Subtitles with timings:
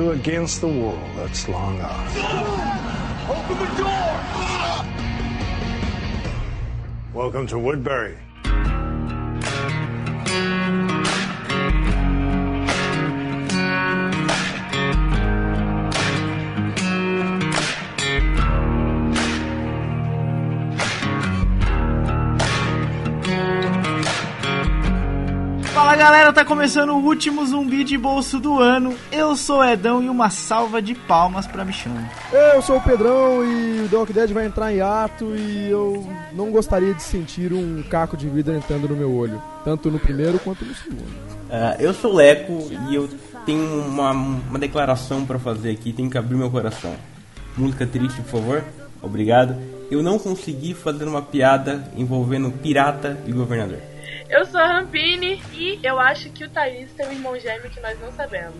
[0.00, 2.06] do against the world that's long gone.
[3.28, 4.12] Open the door!
[7.12, 8.16] Welcome to Woodbury.
[26.00, 28.94] Galera, tá começando o último zumbi de bolso do ano.
[29.12, 32.06] Eu sou o Edão e uma salva de palmas pra Michone.
[32.32, 36.08] Eu sou o Pedrão e o The Walking Dead vai entrar em ato e eu
[36.32, 40.38] não gostaria de sentir um caco de vidro entrando no meu olho, tanto no primeiro
[40.38, 41.04] quanto no segundo.
[41.50, 43.06] Ah, eu sou o Leco e eu
[43.44, 46.94] tenho uma, uma declaração pra fazer aqui, tenho que abrir meu coração.
[47.58, 48.64] Música triste, por favor.
[49.02, 49.54] Obrigado.
[49.90, 53.89] Eu não consegui fazer uma piada envolvendo pirata e governador.
[54.30, 57.80] Eu sou a Rampini e eu acho que o Thaís tem um irmão gêmeo que
[57.80, 58.54] nós não sabemos.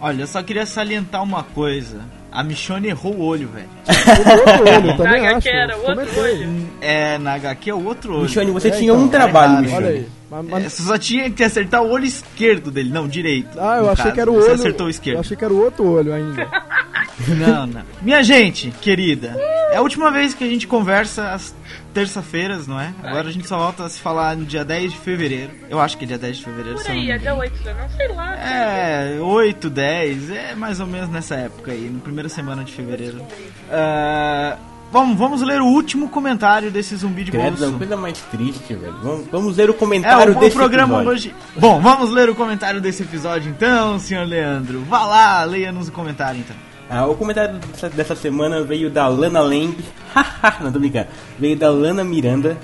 [0.00, 2.00] Olha, eu só queria salientar uma coisa.
[2.32, 3.68] A Michone errou o olho, velho.
[3.86, 5.48] O outro olho, eu também Na acho.
[5.48, 6.22] HQ era o outro Comentei.
[6.22, 6.68] olho.
[6.80, 8.22] É, na HQ é o outro olho.
[8.22, 9.62] Michone, você É, tinha então, um trabalho, errado.
[9.64, 9.76] Michone.
[9.86, 10.08] Olha aí.
[10.30, 13.58] Mas- mas- É, Você só tinha que acertar o olho esquerdo dele, não, direito.
[13.60, 14.14] ah, eu no achei caso.
[14.14, 14.54] que era o Você olho.
[14.54, 15.20] acertou o Eu esquerdo.
[15.20, 16.48] achei que era o outro olho ainda.
[17.28, 17.82] Não, não.
[18.00, 19.36] Minha gente, querida,
[19.70, 21.54] é a última vez que a gente conversa às
[21.92, 22.92] terça-feiras, não é?
[23.02, 25.50] Agora a gente só volta a se falar no dia 10 de fevereiro.
[25.68, 26.78] Eu acho que é dia 10 de fevereiro.
[26.78, 28.34] Por aí, é dia 8 de não sei lá.
[28.36, 33.22] É, 8, 10, é mais ou menos nessa época aí, na primeira semana de fevereiro.
[33.70, 34.56] Ah,
[34.92, 37.68] vamos, vamos ler o último comentário desse zumbi de Credo, é bolso.
[37.68, 38.94] uma coisa mais triste, velho.
[39.02, 41.10] Vamos, vamos ler o É, comentário o, o desse programa episódio.
[41.12, 41.34] hoje.
[41.56, 44.80] Bom, vamos ler o comentário desse episódio então, senhor Leandro.
[44.88, 46.56] Vá lá, leia-nos o comentário então.
[46.92, 49.78] Ah, o comentário dessa, dessa semana veio da Lana Lang.
[50.60, 51.06] Não, tô brincando.
[51.38, 52.56] Veio da Lana Miranda.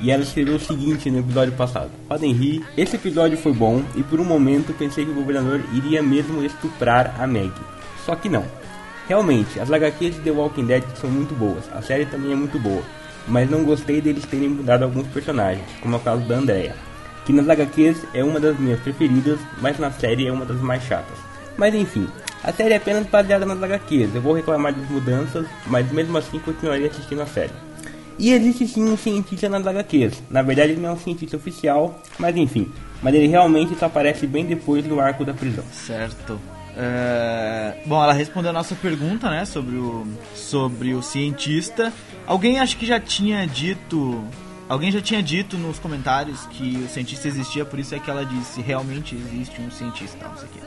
[0.00, 4.04] E ela escreveu o seguinte no episódio passado: Podem rir, esse episódio foi bom e
[4.04, 7.52] por um momento pensei que o governador iria mesmo estuprar a Meg.
[8.06, 8.44] Só que não.
[9.08, 12.58] Realmente, as HQs de The Walking Dead são muito boas, a série também é muito
[12.58, 12.82] boa,
[13.26, 16.74] mas não gostei deles terem mudado alguns personagens, como é o caso da Andrea,
[17.24, 20.84] que nas HQs é uma das minhas preferidas, mas na série é uma das mais
[20.84, 21.18] chatas.
[21.56, 22.08] Mas enfim,
[22.42, 26.38] a série é apenas baseada nas HQs, eu vou reclamar das mudanças, mas mesmo assim
[26.38, 27.52] continuarei assistindo a série.
[28.18, 30.22] E existe sim um cientista nas HQs.
[30.30, 32.70] Na verdade, ele não é um cientista oficial, mas enfim.
[33.02, 35.64] Mas ele realmente só aparece bem depois do arco da prisão.
[35.72, 36.38] Certo.
[36.76, 41.92] É, Bom, ela respondeu a nossa pergunta, né, sobre o sobre o cientista.
[42.26, 44.24] Alguém acho que já tinha dito,
[44.68, 48.24] alguém já tinha dito nos comentários que o cientista existia, por isso é que ela
[48.24, 50.60] disse realmente existe um cientista, não sei o quê.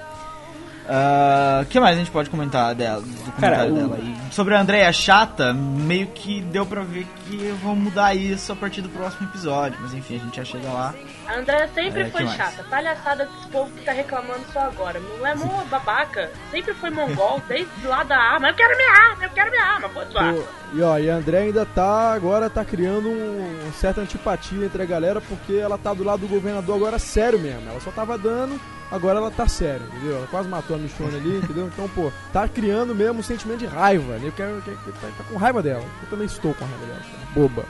[0.88, 4.16] O que mais a gente pode comentar dela, do Cara, o- dela aí?
[4.32, 8.82] Sobre a Andrea chata, meio que deu pra ver que vão mudar isso a partir
[8.82, 10.94] do próximo episódio, mas enfim, a gente já chega lá.
[11.28, 12.38] A Andrea sempre É, foi mais?
[12.38, 12.64] chata.
[12.70, 15.00] Palhaçada desse povo que tá reclamando só agora.
[15.00, 16.30] Não é mó babaca.
[16.52, 18.50] Sempre foi mongol, desde lá da arma.
[18.50, 19.90] Eu quero minha arma, eu quero minha arma.
[19.90, 20.44] Pô, tua arma.
[20.76, 24.82] E ó, e a André ainda tá agora tá criando um, uma certa antipatia entre
[24.84, 27.70] a galera porque ela tá do lado do governador agora sério mesmo.
[27.70, 28.60] Ela só tava dando,
[28.92, 30.18] agora ela tá sério, entendeu?
[30.18, 31.68] Ela quase matou a Michonne ali, entendeu?
[31.68, 34.18] Então, pô, tá criando mesmo um sentimento de raiva.
[34.18, 34.28] né?
[34.28, 35.84] Eu quero, eu quero- tá, tá com raiva dela.
[36.04, 37.00] Eu também estou com raiva dela.
[37.00, 37.28] cara.
[37.34, 37.64] Boba.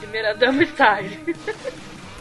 [0.00, 1.18] Primeira dama style.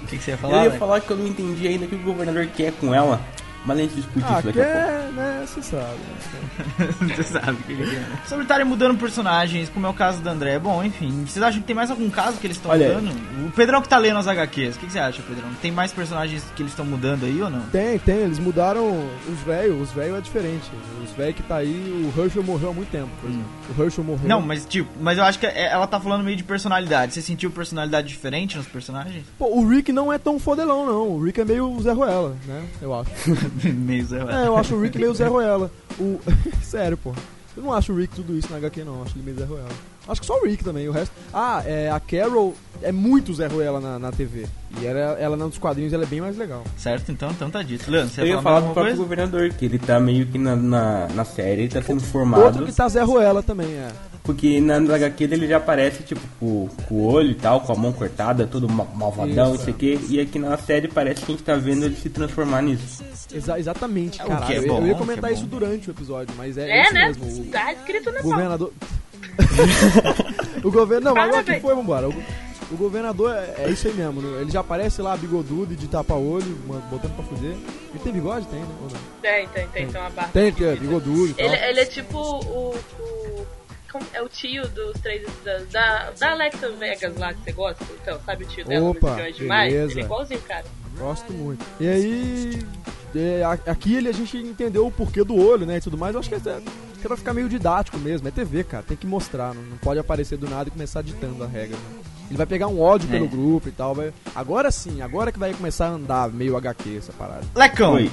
[0.01, 0.57] O que, que você ia Eu falar?
[0.57, 0.77] ia Leco?
[0.77, 3.19] falar que eu não entendi ainda o que o governador quer com ela,
[3.65, 4.77] mas a gente discute Ah, isso daqui a pouco.
[4.77, 5.45] quer, né?
[5.47, 5.83] Você sabe.
[5.83, 7.13] né?
[7.15, 8.05] Você sabe o que, que é.
[8.27, 10.57] Sobre estarem mudando personagens, como é o caso da André.
[10.59, 13.47] Bom, enfim, vocês acham que tem mais algum caso que eles estão Olha, mudando?
[13.47, 15.49] O Pedrão que tá lendo as HQs, o que, que você acha, Pedrão?
[15.61, 17.61] Tem mais personagens que eles estão mudando aí ou não?
[17.67, 18.87] Tem, tem, eles mudaram
[19.27, 20.69] os velhos, os velhos é diferente.
[21.03, 23.45] Os velhos que tá aí, o Herschel morreu há muito tempo, por exemplo.
[23.77, 24.27] O Herschel morreu.
[24.27, 27.13] Não, mas tipo, mas eu acho que é- ela tá falando meio de personalidade.
[27.13, 29.25] Você sentiu personalidade diferente nos personagens?
[29.37, 31.07] Pô, o Rick não é tão fodelão, não.
[31.09, 32.63] O Rick é meio o Zé Ruela, né?
[32.81, 33.11] Eu acho.
[33.63, 34.43] meio Zé Ruela.
[34.43, 35.71] É, eu acho o Rick meio Zé Ruela.
[35.99, 36.19] O...
[36.63, 37.13] Sério, pô.
[37.55, 38.95] Eu não acho o Rick tudo isso na HQ, não.
[38.97, 39.69] Eu acho ele meio Zé Ruela.
[40.07, 41.13] Acho que só o Rick também, o resto.
[41.33, 44.45] Ah, é, a Carol é muito Zé Ruela na, na TV.
[44.81, 46.63] E ela, ela nos quadrinhos ela é bem mais legal.
[46.75, 47.89] Certo, então, então tá dito.
[47.89, 49.01] Leandro, você Eu ia falar falar do próprio coisa?
[49.01, 52.43] governador, que ele tá meio que na, na, na série, ele tá sendo formado.
[52.43, 53.91] Outro que tá Zé Ruela também, é.
[54.23, 57.71] Porque na na HQ dele já aparece, tipo, com, com o olho e tal, com
[57.71, 59.99] a mão cortada, todo ma- malvadão, não Isso, sei o quê.
[60.09, 63.03] E aqui na série parece que a gente tá vendo ele se transformar nisso.
[63.33, 66.57] Exa- exatamente, É, que é eu, eu ia comentar é isso durante o episódio, mas
[66.57, 67.07] é, É, isso né?
[67.07, 67.41] mesmo.
[67.41, 68.71] O Tá escrito na governador.
[70.63, 71.05] o governo.
[71.05, 72.09] Não, mas agora que foi, vambora.
[72.09, 72.13] O,
[72.71, 74.21] o governador é, é isso aí mesmo.
[74.21, 74.41] né?
[74.41, 77.51] Ele já aparece lá, bigodudo e de tapa-olho, mano, botando pra fuder.
[77.51, 78.45] Ele tem bigode?
[78.47, 78.67] Tem, né?
[78.81, 78.99] Ou não?
[79.21, 80.31] Tem, tem, tem, tem uma barba.
[80.31, 81.45] Tem, tem, é, bigodudo e tal.
[81.45, 82.75] Ele, ele é tipo o.
[82.75, 82.75] o
[84.11, 85.21] é o tio dos três.
[85.43, 87.85] Da, da, da Alexa Vegas lá que você gosta.
[88.01, 88.89] Então, sabe o tio dela?
[88.89, 89.71] Opa, musical demais?
[89.73, 89.91] beleza.
[89.93, 90.65] Ele é igualzinho, cara.
[90.97, 91.63] Gosto muito.
[91.79, 92.59] E aí.
[93.15, 96.13] É, aqui ele, a gente entendeu o porquê do olho, né, e tudo mais.
[96.13, 96.61] Eu acho que é,
[97.01, 98.27] que vai ficar meio didático mesmo.
[98.27, 99.53] É TV, cara, tem que mostrar.
[99.53, 101.75] Não, não pode aparecer do nada e começar ditando a regra.
[101.77, 101.99] né.
[102.29, 103.27] Ele vai pegar um ódio pelo É.
[103.27, 103.93] grupo e tal.
[103.93, 104.11] Vai...
[104.33, 107.43] Agora sim, agora que vai começar a andar meio HQ essa parada.
[107.53, 108.09] Lecão, Oi.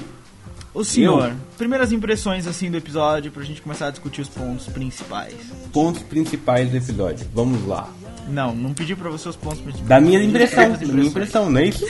[0.73, 5.33] o senhor, primeiras impressões assim do episódio pra gente começar a discutir os pontos principais.
[5.73, 7.25] Pontos principais do episódio.
[7.33, 7.89] Vamos lá.
[8.29, 9.87] Não, não pedi pra você os pontos principais.
[9.89, 11.85] Da minha impressão, da minha impressão, não é isso?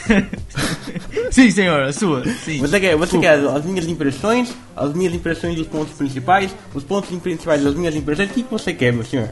[1.32, 2.24] Sim, senhor, a sua.
[2.26, 2.60] Sim.
[2.60, 7.10] Você quer, você quer as minhas impressões, as minhas impressões dos pontos principais, os pontos
[7.20, 9.30] principais das minhas impressões, o que, que você quer, meu senhor?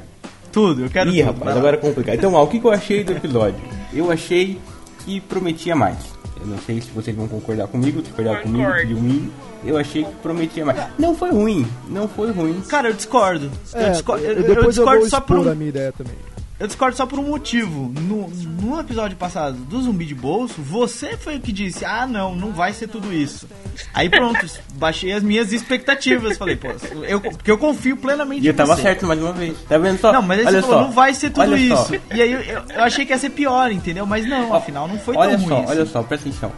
[0.51, 1.25] Tudo, eu quero Ih, tudo.
[1.38, 2.16] rapaz, agora é complicado.
[2.16, 3.60] Então, ó, o que, que eu achei do episódio?
[3.94, 4.60] Eu achei
[5.06, 5.98] que prometia mais.
[6.40, 9.31] Eu não sei se vocês vão concordar comigo, discordar comigo, de mim.
[9.63, 10.78] Eu achei que prometia mais.
[10.98, 12.62] Não foi ruim, não foi ruim.
[12.69, 13.52] Cara, eu discordo.
[13.74, 15.69] eu, É, discordo eu, eu- eu depois eu, discordo vou só por um a minha
[15.69, 16.13] ideia também.
[16.60, 17.90] Eu discordo só por um motivo.
[18.02, 22.36] No, no episódio passado do Zumbi de Bolso, você foi o que disse: ah, não,
[22.36, 23.48] não vai ser tudo isso.
[23.94, 24.46] Aí pronto,
[24.76, 26.38] baixei as minhas expectativas.
[26.38, 26.68] Falei, pô,
[27.08, 28.82] eu, porque eu confio plenamente E eu tava você.
[28.82, 29.56] certo mais uma vez.
[29.70, 30.12] Tá vendo só?
[30.12, 30.88] Não, mas aí olha você falou, só.
[30.88, 31.76] não vai ser tudo olha isso.
[31.78, 31.94] Só.
[32.14, 34.06] E aí eu, eu- eu achei que ia ser pior, entendeu?
[34.06, 35.66] Mas não, afinal não foi olha tão só, ruim.
[35.70, 35.92] olha assim.
[35.94, 36.52] só, presta atenção.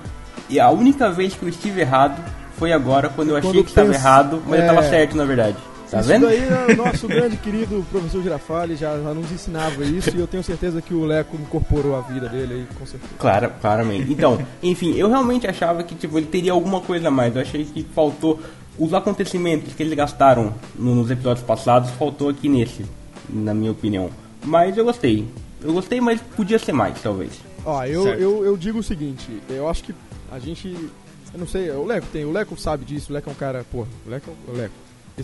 [0.50, 2.20] E a única vez que eu estive errado
[2.58, 4.90] foi agora, quando eu achei Quando que estava errado, mas eu tava é.
[4.90, 5.58] certo, na verdade.
[5.92, 6.26] Tá isso vendo?
[6.26, 10.42] daí é nosso grande querido professor Girafales já, já nos ensinava isso e eu tenho
[10.44, 13.12] certeza que o Leco incorporou a vida dele aí, com certeza.
[13.20, 14.12] Claro, claramente.
[14.12, 17.36] Então, enfim, eu realmente achava que tipo, ele teria alguma coisa a mais.
[17.36, 18.40] Eu achei que faltou
[18.80, 22.86] os acontecimentos que eles gastaram no- nos episódios passados, faltou aqui nesse,
[23.30, 24.10] na minha opinião.
[24.46, 25.28] Mas eu gostei.
[25.62, 27.32] Eu gostei, mas podia ser mais, talvez.
[27.66, 28.20] Ó, eu, Certo.
[28.22, 29.94] eu, eu digo o seguinte, eu acho que
[30.32, 30.70] a gente.
[31.34, 33.64] Eu não sei, o Leco tem, o Leco sabe disso, o Leco é um cara,
[33.72, 34.74] porra, o Leco é o Leco.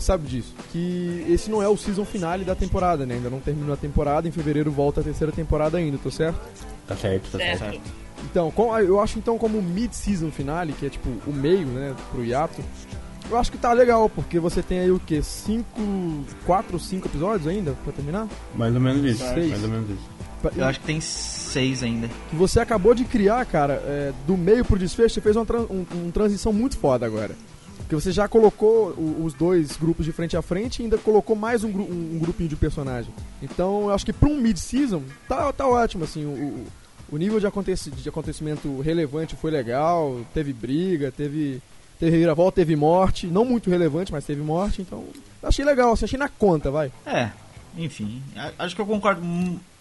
[0.00, 0.54] Sabe disso.
[0.72, 3.14] Que esse não é o season finale da temporada, né?
[3.14, 6.38] Ainda não terminou a temporada, em fevereiro volta a terceira temporada ainda, tô certo?
[6.86, 7.58] Tá certo, tá certo.
[7.58, 7.80] Certo.
[8.30, 12.24] Então, com- eu acho então como mid-season finale, que é tipo o meio, né, pro
[12.24, 12.62] hiato,
[13.30, 15.22] eu acho que tá legal, porque você tem aí o que?
[15.22, 15.80] Cinco,
[16.46, 18.26] quatro ou cinco episódios ainda pra terminar?
[18.54, 19.22] Mais ou menos isso.
[19.34, 19.50] Seis.
[19.50, 20.18] Mais ou menos isso.
[20.56, 22.08] Eu acho que tem seis ainda.
[22.30, 25.84] que você acabou de criar, cara, é, do meio pro desfecho, você fez uma, um-
[25.92, 27.34] uma transição muito foda agora.
[27.88, 31.34] Porque você já colocou o- os dois grupos de frente a frente e ainda colocou
[31.34, 33.10] mais um, um- um grupinho de personagem.
[33.42, 36.66] Então eu acho que pra um mid-season, tá, tá ótimo, assim, o,
[37.10, 41.62] o- nível de, aconteci- de acontecimento relevante foi legal, teve briga, teve,
[41.98, 45.06] teve reviravolta, teve morte, não muito relevante, mas teve morte, então
[45.42, 46.92] achei legal, assim, achei na conta, vai.
[47.06, 47.30] É,
[47.74, 48.22] enfim.
[48.58, 49.22] Acho que eu concordo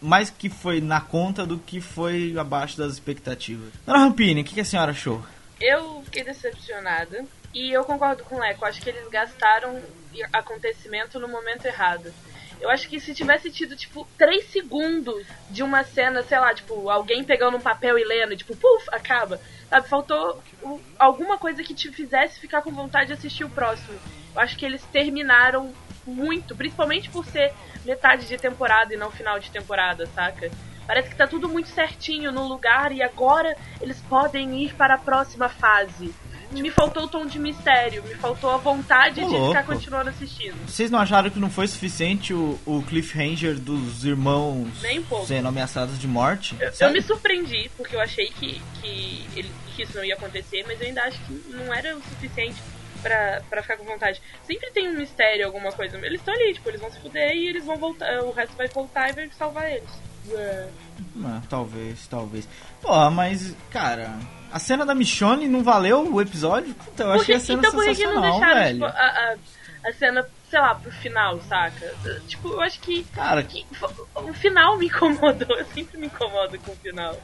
[0.01, 3.68] mais que foi na conta do que foi abaixo das expectativas.
[3.86, 5.21] Dona Rampini, o que, que a senhora achou?
[5.59, 7.25] Eu fiquei decepcionada.
[7.57, 8.63] E eu concordo com o Leco.
[8.65, 9.81] Acho que eles gastaram
[10.31, 12.13] acontecimento no momento errado.
[12.62, 16.88] Eu acho que se tivesse tido, tipo, três segundos de uma cena, sei lá, tipo,
[16.88, 19.42] alguém pegando um papel e lendo, e, tipo, puf, acaba.
[19.69, 20.39] Sabe, faltou
[21.00, 23.98] alguma coisa que te fizesse ficar com vontade de assistir o próximo.
[24.36, 25.74] Eu acho que eles terminaram
[26.06, 27.51] muito, principalmente por ser
[27.83, 30.51] metade de temporada e não final de temporada, saca?
[30.86, 35.00] Parece que tá tudo muito certinho no lugar e agora eles podem ir para a
[35.00, 36.13] próxima fase.
[36.52, 39.64] Me faltou o tom de mistério, me faltou a vontade Ô, de ficar louco.
[39.74, 40.56] continuando assistindo.
[40.66, 45.26] Vocês não acharam que não foi suficiente o, o cliffhanger dos irmãos Nem pouco.
[45.28, 46.56] sendo ameaçados de morte?
[46.60, 46.94] Eu, eu Sério?
[46.94, 50.88] me surpreendi, porque eu achei que, que, ele- que isso não ia acontecer, mas eu
[50.88, 52.56] ainda acho que não era o suficiente
[53.02, 54.21] pra, pra ficar com vontade.
[54.44, 55.98] Sempre tem um mistério, alguma coisa.
[55.98, 58.21] Eles estão ali, tipo, eles vão se fuder e eles vão voltar.
[58.24, 59.90] O resto vai voltar e vai salvar eles.
[60.31, 60.68] É.
[61.24, 62.48] Ah, talvez, talvez.
[62.81, 64.16] Porra, mas, cara,
[64.52, 66.74] a cena da Michonne não valeu o episódio?
[66.74, 68.74] Puta, eu Por achei que- a cena então que não sensacional, deixaram velho.
[68.74, 69.36] tipo, a, a,
[69.90, 71.94] a cena, sei lá, pro final, saca?
[72.28, 73.66] Tipo, eu acho que, Cara, que
[74.16, 75.56] o final me incomodou.
[75.57, 77.16] Eu sempre me incomodo com o final.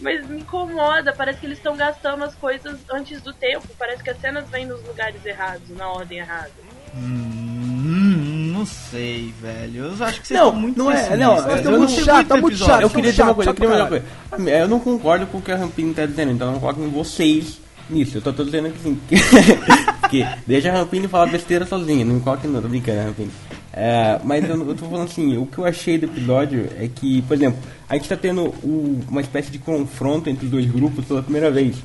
[0.00, 3.66] Mas me incomoda, parece que eles estão gastando as coisas antes do tempo.
[3.78, 6.50] Parece que as cenas vêm nos lugares errados, na ordem errada.
[6.94, 8.31] Hum,
[8.62, 9.84] não sei, velho.
[9.98, 12.36] Eu acho que vocês Não, muito não é- não, Eu eu não- muito chato, tá
[12.36, 12.82] muito chato.
[12.82, 14.04] Eu queria dizer uma coisa, eu queria uma coisa.
[14.50, 16.88] Eu não concordo com o que a Rampini tá dizendo, então eu não coloco em
[16.88, 18.18] vocês nisso.
[18.18, 18.98] Eu tô, tô dizendo que assim.
[20.10, 23.30] que deixa a Rampini falar besteira sozinha, não me coloque não, tô brincando, Rampini.
[23.72, 27.22] É, mas eu, eu tô falando assim, o que eu achei do episódio é que,
[27.22, 31.04] por exemplo, a gente tá tendo o- uma espécie de confronto entre os dois grupos
[31.06, 31.76] pela primeira vez.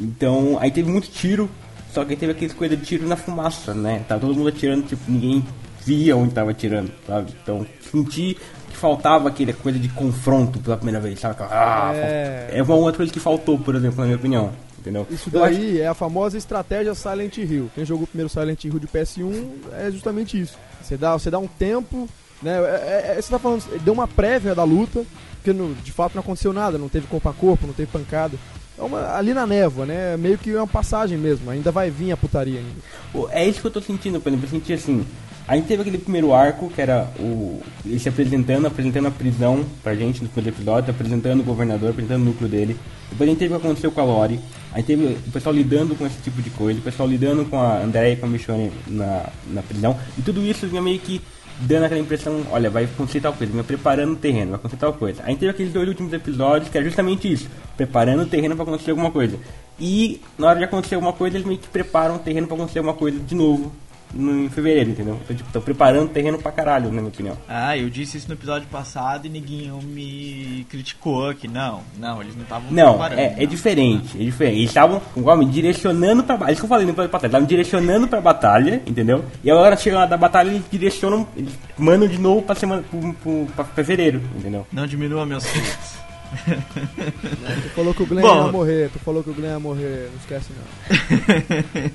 [0.00, 1.50] Então, aí teve muito tiro,
[1.92, 4.02] só que aí teve aquelas coisas de tiro na fumaça, né?
[4.08, 5.44] Tá todo mundo atirando, tipo, ninguém
[5.84, 7.32] via onde tava atirando, sabe?
[7.42, 8.36] Então, senti
[8.70, 11.36] que faltava aquela coisa de confronto pela primeira vez, sabe?
[11.50, 12.50] Ah, É.
[12.54, 14.52] é uma outra coisa que faltou, por exemplo, na minha opinião.
[14.78, 15.06] Entendeu?
[15.08, 17.70] Isso Eu acho- daí é a famosa estratégia Silent Hill.
[17.72, 19.48] Quem jogou o primeiro Silent Hill de PS1
[19.78, 20.58] é justamente isso.
[20.82, 22.08] Você dá, você dá um tempo,
[22.42, 22.58] né?
[22.58, 25.04] É, é- é- você tá falando, deu uma prévia da luta,
[25.36, 28.36] porque no- de fato não aconteceu nada, não teve corpo a corpo, não teve pancada.
[28.78, 30.16] é uma, ali na névoa, né?
[30.16, 31.48] Meio que uma passagem mesmo.
[31.48, 32.80] Ainda vai vir a putaria ainda.
[33.12, 35.06] Pô, É isso que eu tô sentindo, por exemplo, eu senti assim.
[35.46, 37.60] A gente teve aquele primeiro arco, que era o.
[37.84, 42.22] ele se apresentando, apresentando a prisão pra gente no primeiro episódio, apresentando o governador, apresentando
[42.22, 42.76] o núcleo dele.
[43.10, 44.38] Depois a gente teve o que aconteceu com a Lori.
[44.72, 47.58] A gente teve o pessoal lidando com esse tipo de coisa, o pessoal lidando com
[47.60, 49.98] a Andrea e com a Michonne na, na prisão.
[50.16, 51.20] E tudo isso vinha meio que
[51.60, 54.92] dando aquela impressão, olha, vai acontecer tal coisa, vinha preparando o terreno, vai acontecer tal
[54.92, 55.22] coisa.
[55.22, 58.64] A gente teve aqueles dois últimos episódios que era justamente isso, preparando o terreno pra
[58.64, 59.38] acontecer alguma coisa.
[59.78, 62.78] E na hora de acontecer alguma coisa, eles meio que preparam o terreno pra acontecer
[62.78, 63.72] alguma coisa de novo
[64.14, 65.18] no, em fevereiro, entendeu?
[65.24, 67.36] Então, tipo, tô preparando o terreno pra caralho, na minha opinião.
[67.48, 72.34] Ah, eu disse isso no episódio passado e ninguém me criticou que não, não, eles
[72.34, 73.46] não estavam Não, preparando, é, é não.
[73.46, 74.56] diferente, é diferente.
[74.58, 75.00] Eles estavam,
[75.38, 76.52] me direcionando pra batalha.
[76.52, 79.24] Isso que eu falei no episódio passado, estavam direcionando pra batalha, entendeu?
[79.42, 82.82] E agora chega lá da batalha, eles direcionam, eles mandam de novo pra semana,
[83.22, 84.66] pro, pra fevereiro, entendeu?
[84.72, 86.02] Não diminua meus feitos.
[87.62, 88.46] Tu falou que o Glenn Bom.
[88.46, 91.90] ia morrer, tu falou que o Glenn ia morrer, não esquece não.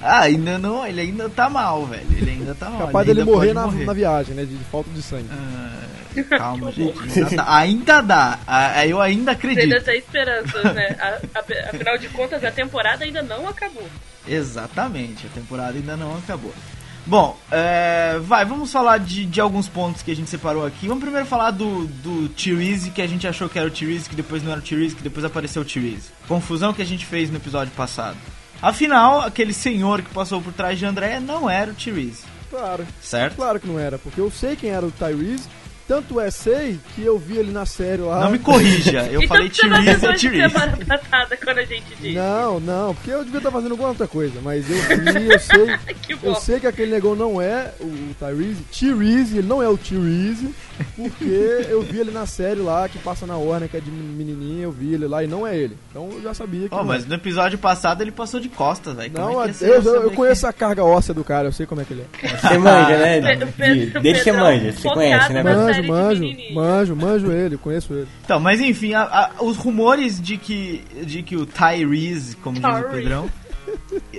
[0.02, 2.06] ah, ainda não, ele ainda tá mal, velho.
[2.12, 2.86] Ele ainda tá mal.
[2.86, 4.44] Capaz ele dele morrer na, na viagem, né?
[4.44, 5.28] De, de falta de sangue.
[5.30, 6.98] Ah, calma, gente.
[7.00, 8.38] Ainda dá, ainda dá.
[8.46, 9.84] Ah, Eu ainda Você ainda acredito.
[9.84, 10.96] tem esperanças, né?
[11.00, 13.88] A- a- Afinal de contas, a temporada ainda não acabou.
[14.28, 16.54] Exatamente, a temporada ainda não acabou.
[17.04, 20.86] Bom, é, vai, vamos falar de, de alguns pontos que a gente separou aqui.
[20.86, 24.14] Vamos primeiro falar do, do Therese, que a gente achou que era o Therese, que
[24.14, 26.10] depois não era o Therese, que depois apareceu o Therese.
[26.28, 28.16] Confusão que a gente fez no episódio passado.
[28.60, 33.34] Afinal, aquele senhor que passou por trás de André não era o Therese, Claro, certo?
[33.34, 35.48] claro que não era, porque eu sei quem era o Tyrese,
[35.88, 38.20] tanto é sei que eu vi ele na série lá.
[38.24, 40.52] Não me corrija, eu então falei você não Therese é Therese.
[40.52, 42.14] semana passada quando a gente disse.
[42.14, 45.76] Não, não, porque eu devia estar fazendo alguma outra coisa, mas eu vi, eu sei.
[46.02, 46.28] Que bom.
[46.28, 50.52] Eu sei que aquele negão não é o Tyrese, Tyrese, ele não é o Tyrese,
[50.96, 54.64] porque eu vi ele na série lá, que passa na Warner, que é de menininha,
[54.64, 55.76] eu vi ele lá e não é ele.
[55.90, 57.08] Então eu já sabia que Oh, mas é.
[57.08, 59.10] no episódio passado ele passou de costas, velho.
[59.12, 61.52] Como Não, é que eu, eu, eu que- conheço a carga óssea do cara, eu
[61.52, 62.28] sei como é que ele é.
[62.36, 63.20] Você manja, né?
[63.22, 65.42] Pedro- De- Pedro- Desde que você manja, você conhece, né?
[65.80, 68.08] Manjo, manjo, manjo, manjo ele, conheço ele.
[68.24, 69.02] Então, mas enfim, a-
[69.38, 72.90] a- os rumores de que, de que o Tyrese, como diz o Tyrese.
[72.94, 73.30] Pedrão,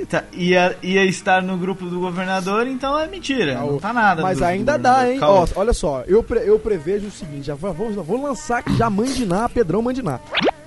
[0.09, 3.55] tá- ia, ia estar no grupo do governador, então é mentira.
[3.59, 4.21] Não tá nada.
[4.21, 5.19] Mas ainda dá, hein?
[5.21, 8.75] Ó, olha só, eu, pre- eu prevejo o seguinte, já vou, vou, vou lançar aqui
[8.77, 10.19] já Mandiná, Pedrão Mandiná.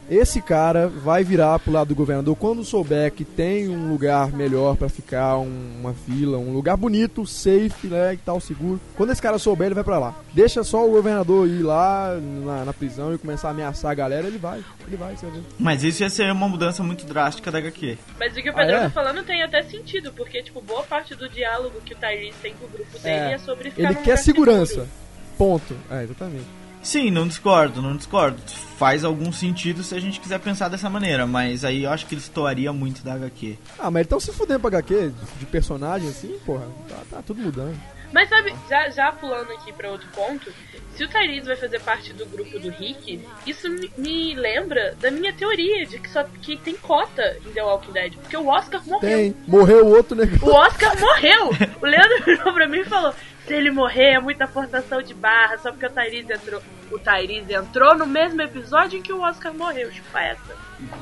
[0.08, 4.76] Esse cara vai virar pro lado do governador quando souber que tem um lugar melhor
[4.76, 8.80] pra ficar, um- uma vila, um lugar bonito, safe, né, e tal, seguro.
[8.96, 10.14] Quando esse cara souber, ele vai pra lá.
[10.32, 14.26] Deixa só o governador ir lá na, na prisão e começar a ameaçar a galera,
[14.28, 14.62] ele vai.
[14.86, 15.42] Ele vai, você vai ver.
[15.58, 17.98] Mas isso ia ser uma mudança muito drástica da HQ.
[18.18, 18.82] Mas o que o Ah, Pedrão é?
[18.82, 22.54] tá falando tem até sentido, porque, tipo, boa parte do diálogo que o Tyrese tem
[22.54, 24.66] com o grupo dele é, É, sobre ficar Ele quer segurança.
[24.74, 24.88] seguro.
[25.36, 25.76] Ponto.
[25.90, 26.44] É, exatamente.
[26.86, 28.40] Sim, não discordo, não discordo.
[28.78, 32.14] Faz algum sentido se a gente quiser pensar dessa maneira, mas aí eu acho que
[32.14, 33.58] ele estouraria muito da HQ.
[33.76, 37.76] Ah, mas então se fudendo pra HQ, de, personagem assim, porra, tá, tá tudo mudando.
[38.12, 40.52] Mas sabe, já, já pulando aqui pra outro ponto,
[40.94, 45.10] se o Tyrese vai fazer parte do grupo do Rick, isso me, me lembra da
[45.10, 48.80] minha teoria de que só que tem cota em The Walking Dead, porque o Oscar
[48.86, 49.10] morreu.
[49.10, 50.48] Tem, morreu o outro negão.
[50.48, 51.50] O Oscar morreu!
[51.82, 53.12] O Leandro virou pra mim e falou:
[53.46, 56.60] se ele morrer é muita forçação de barra, só porque o Tyrese entrou.
[56.90, 60.54] O Tyrese entrou no mesmo episódio em que o Oscar morreu, chupa essa.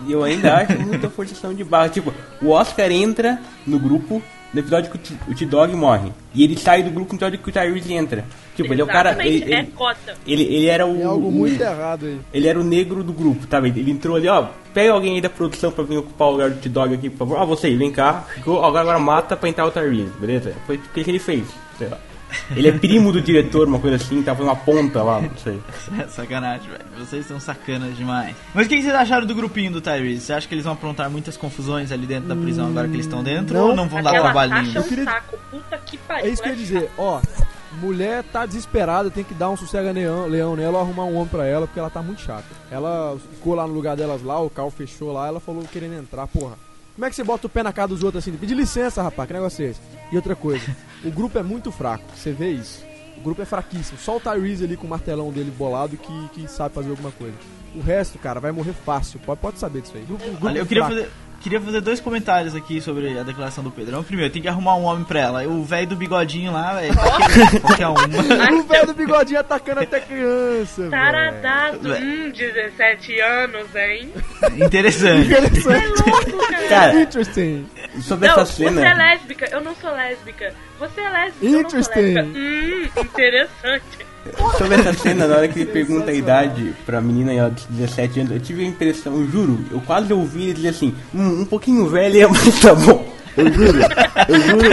[0.07, 1.89] E eu ainda acho muita forçação de barra.
[1.89, 4.23] Tipo, o Oscar entra no grupo
[4.53, 6.13] no episódio que o T- o T-Dog morre.
[6.33, 8.25] E ele sai do grupo no episódio que o Tyrese entra.
[8.55, 9.11] Tipo, ele é o cara.
[9.11, 10.15] Exatamente, Ele, é ele, cota.
[10.27, 10.95] ele, ele era o.
[10.95, 12.21] Tem algo o- muito errado aí.
[12.33, 13.77] Ele era o negro do grupo, tá vendo?
[13.79, 14.47] Ele entrou ali, ó.
[14.73, 17.39] Pega alguém aí da produção pra vir ocupar o lugar do T-Dog aqui, por favor.
[17.39, 18.25] Ah, você aí, vem cá.
[18.33, 20.55] Ficou, agora, agora mata pra entrar o Tyrese, beleza?
[20.67, 21.45] Foi o que ele fez,
[21.77, 21.99] sei lá.
[22.57, 25.61] Ele é primo do diretor, uma coisa assim, tava uma ponta lá, não sei.
[26.09, 26.85] Sacanagem, velho.
[26.99, 28.35] Vocês estão sacanas demais.
[28.55, 30.21] Mas o que vocês acharam do grupinho do Tyrese?
[30.21, 33.07] Você acha que eles vão aprontar muitas confusões ali dentro da prisão agora que eles
[33.07, 33.55] estão dentro?
[33.57, 33.69] Não.
[33.69, 34.81] Ou não vão dar Aquela trabalho taxa é nenhum?
[34.81, 36.25] um queria- saco, puta que pariu.
[36.27, 37.21] É isso que eu ia dizer, ó.
[37.81, 41.27] Mulher tá desesperada, tem que dar um sossega leão, leão nela ou arrumar um homem
[41.29, 42.45] pra ela, porque ela tá muito chata.
[42.71, 46.25] Ela ficou lá no lugar delas lá, o carro fechou lá, ela falou querendo entrar,
[46.29, 46.55] porra.
[46.95, 48.37] Como é que você bota o pé na cara dos outros assim?
[48.37, 49.81] Pede licença, rapaz, que negócio é esse?
[50.13, 50.65] E outra coisa,
[51.05, 52.85] o grupo é muito fraco, você vê isso.
[53.17, 53.99] O grupo é fraquíssimo.
[53.99, 57.35] Só o Tyrese ali com o martelão dele bolado que, que sabe fazer alguma coisa.
[57.75, 59.19] O resto, cara, vai morrer fácil.
[59.21, 60.03] Pode, pode saber disso aí.
[60.03, 61.01] O grupo, o Olha, eu queria fraco.
[61.01, 61.13] fazer,
[61.45, 64.03] queria fazer dois comentários aqui sobre a declaração do Pedrão.
[64.03, 65.47] Primeiro, tem que arrumar um homem pra ela.
[65.47, 67.95] O velho do bigodinho lá, velho, qualquer, qualquer um.
[68.61, 70.91] O velho do bigodinho atacando até criança, velho.
[70.91, 74.11] Taradado, hum, 17 anos, hein?
[74.57, 75.29] Interessante.
[75.29, 76.03] Interessante.
[76.09, 76.69] É louco, cara.
[76.69, 77.67] Cara, Interesting.
[78.01, 78.95] sobre Não, essa você é cena.
[78.95, 80.55] lésbica, eu não sou lésbica.
[80.79, 82.15] Você é lésbica, eu não sou Interesting.
[82.15, 82.39] lésbica.
[82.39, 84.14] Hum, interessante.
[84.59, 87.67] Sobre essa cena, na hora que ele pergunta a idade pra menina e ela de
[87.69, 91.43] 17 anos, eu tive a impressão, eu juro, eu quase ouvi ele dizer assim, hum,
[91.43, 93.15] um pouquinho velha, mas tá bom.
[93.37, 93.79] Eu juro,
[94.29, 94.71] eu juro,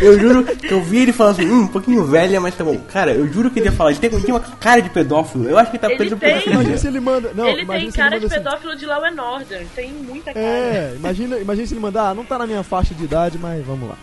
[0.00, 2.76] eu juro que eu vi ele falando assim, hum, um pouquinho velha, mas tá bom.
[2.92, 5.48] Cara, eu juro que ele ia falar, ele tem, ele tem uma cara de pedófilo.
[5.48, 6.34] Eu acho que ele tá Ele preso por tem.
[6.34, 7.30] essa Imagina se ele manda.
[7.32, 9.66] Não, ele imagina tem cara ele de assim, pedófilo de Law and Order.
[9.76, 10.44] Tem muita cara.
[10.44, 13.64] É, imagina, imagina se ele mandar, ah, não tá na minha faixa de idade, mas
[13.64, 13.96] vamos lá.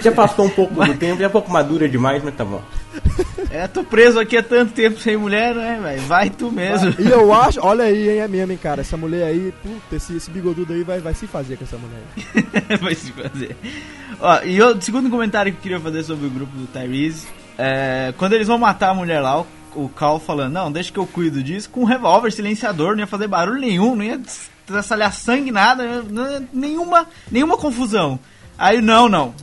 [0.00, 2.62] Já passou um pouco do tempo, já é um pouco madura demais, mas tá bom.
[3.50, 6.02] É, tô preso aqui há tanto tempo sem mulher, né, velho?
[6.02, 6.94] Vai tu mesmo.
[6.98, 8.82] E eu acho, olha aí, hein, é mesmo, hein, cara.
[8.82, 12.02] Essa mulher aí, puta, esse, esse bigodudo aí vai, vai se fazer com essa mulher
[12.14, 12.76] aí.
[12.78, 13.56] Vai se fazer.
[14.20, 17.26] Ó, e o segundo comentário que eu queria fazer sobre o grupo do Tyrese
[17.56, 18.12] é.
[18.18, 21.06] Quando eles vão matar a mulher lá, o, o Cal falando, não, deixa que eu
[21.06, 24.20] cuido disso, com um revólver silenciador, não ia fazer barulho nenhum, não ia
[24.66, 28.20] traçalhar sangue, nada, ia- nenhuma, nenhuma confusão.
[28.58, 29.34] Aí, não, não.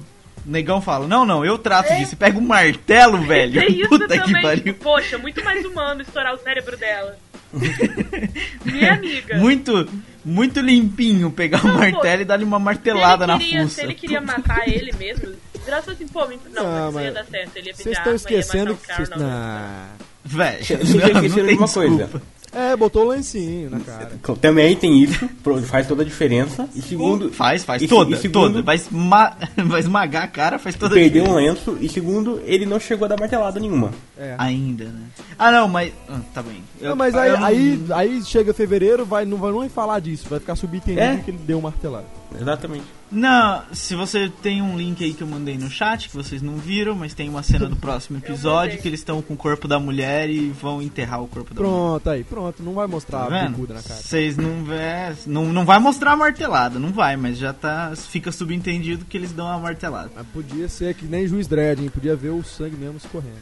[0.46, 2.14] Negão fala, não, não, eu trato disso.
[2.14, 3.60] E pega um martelo, velho.
[3.62, 4.42] Tem isso Puta que também.
[4.42, 4.74] pariu.
[4.76, 7.18] Poxa, muito mais humano estourar o cérebro dela.
[8.66, 9.38] Minha amiga.
[9.38, 9.88] Muito,
[10.24, 13.76] muito limpinho pegar o Não, pô, martelo e dar-lhe uma martelada na queria, fuça.
[13.76, 15.34] se ele queria matar ele mesmo,
[15.66, 17.58] graças assim, pô, não, Não, não, isso mas ia dar certo.
[17.58, 19.10] Ele ia Vocês pedir estão arma, ia esquecendo que vocês.
[19.10, 19.28] cara, não.
[19.30, 19.88] Nah.
[20.28, 22.10] Velho, Vocês não, não tem de uma coisa.
[22.56, 24.12] É, botou o lencinho na cara.
[24.42, 25.30] Também tem isso,
[25.68, 26.68] faz toda a diferença.
[26.74, 28.62] E segundo, Faz, faz, e, toda, e segundo, toda.
[28.64, 29.36] Vai, esma
[29.68, 31.70] vai esmagar a cara, faz toda a perdeu um diferença.
[31.72, 31.78] lenço.
[31.84, 33.92] E segundo, ele não chegou a dar martelada nenhuma.
[34.18, 34.36] É.
[34.38, 35.02] Ainda, né?
[35.38, 35.92] Ah, não, mas...
[36.10, 36.64] ah, tá bem.
[36.80, 40.26] Eu- Não, mas aí, eu aí, aí chega fevereiro, vai, não vai nem falar disso,
[40.30, 41.18] vai ficar subentendido É.
[41.18, 42.06] que ele deu um martelado.
[42.40, 42.86] Exatamente.
[43.12, 46.58] Não, se você tem um link aí que eu mandei no chat, que vocês não
[46.58, 49.80] viram, mas tem uma cena do próximo episódio que eles estão com o corpo da
[49.80, 51.74] mulher e vão enterrar o corpo da mulher.
[51.74, 54.02] Pronto, aí, pronto, não vai mostrar Tá a bicuda na cara.
[54.02, 58.32] Vocês não vê, não, não vai mostrar a martelada, não vai, mas já tá, fica
[58.32, 60.12] subentendido que eles dão a martelada.
[60.16, 61.90] Mas podia ser que nem juiz dread, hein?
[61.90, 63.36] Podia ver o sangue mesmo escorrendo.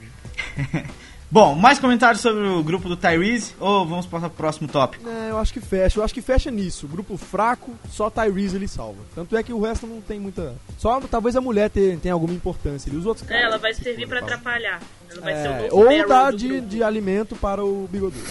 [1.34, 5.10] Bom, mais comentários sobre o grupo do Tyrese ou vamos passar pro próximo tópico?
[5.10, 5.98] É, eu acho que fecha.
[6.00, 6.88] Eu acho que fecha nisso.
[6.88, 9.00] Grupo fraco, só Tyrese ele salva.
[9.16, 10.54] Tanto é que o resto não tem muita.
[10.78, 12.92] Só talvez a mulher tenha, tenha alguma importância.
[12.92, 14.22] E os outros É, ela caras, vai se servir fala.
[14.22, 14.80] atrapalhar.
[15.10, 18.24] Ela vai ser o É, novo ou dar de, de alimento para o bigodudo.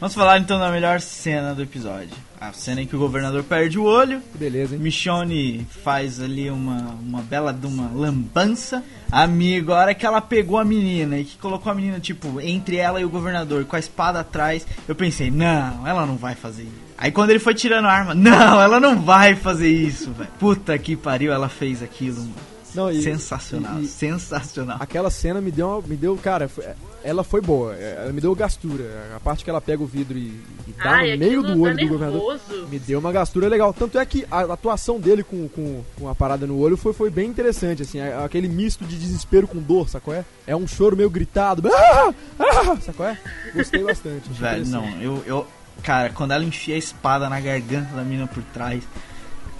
[0.00, 2.10] Vamos falar então da melhor cena do episódio.
[2.40, 4.80] A cena em que o governador perde o olho, beleza, hein?
[4.82, 8.82] Michonne faz ali uma, uma bela de uma lambança.
[9.10, 12.76] Amigo, a hora que ela pegou a menina e que colocou a menina, tipo, entre
[12.76, 16.64] ela e o governador, com a espada atrás, eu pensei, não, ela não vai fazer
[16.64, 16.84] isso.
[16.98, 20.28] Aí quando ele foi tirando a arma, não, ela não vai fazer isso, velho.
[20.38, 22.34] Puta que pariu, ela fez aquilo, mano.
[22.74, 24.76] Não, e- sensacional, e- e- sensacional.
[24.80, 26.64] Aquela cena me deu, me deu, cara, foi-
[27.04, 27.74] ela foi boa.
[27.76, 28.84] é, Ela me deu gastura.
[29.14, 31.76] A parte que ela pega o vidro e, e dá Ai, no meio do olho
[31.76, 32.40] dá do governador.
[32.70, 33.72] Me deu uma gastura legal.
[33.72, 37.10] Tanto é que a atuação dele com, com, com a parada no olho foi, foi
[37.10, 38.00] bem interessante, assim.
[38.00, 40.14] Aquele misto de desespero com dor, sacou?
[40.14, 41.62] É, é um choro meio gritado.
[41.72, 42.14] Ah!
[42.38, 42.76] Ah!
[42.80, 43.06] Sacou?
[43.06, 43.18] É?
[43.54, 44.28] Gostei bastante.
[44.30, 45.46] Velho, não, eu, eu.
[45.82, 48.82] Cara, quando ela enfia a espada na garganta da menina por trás,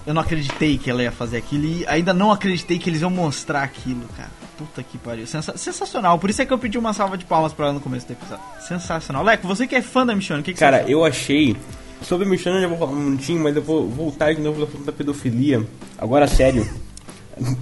[0.06, 3.10] eu não acreditei que ela ia fazer aquilo e ainda não acreditei que eles iam
[3.10, 4.30] mostrar aquilo, cara.
[4.58, 5.26] Puta que pariu.
[5.26, 6.18] Sensa- sensacional.
[6.18, 8.12] Por isso é que eu pedi uma salva de palmas pra ela no começo do
[8.12, 8.44] episódio.
[8.60, 9.24] Sensacional.
[9.24, 11.56] Leco, você que é fã da Michonne, o que, que Cara, eu achei.
[12.02, 14.58] Sobre a Michonne eu já vou falar um minutinho, mas eu vou voltar de novo
[14.60, 15.66] no assunto da pedofilia.
[15.98, 16.68] Agora sério.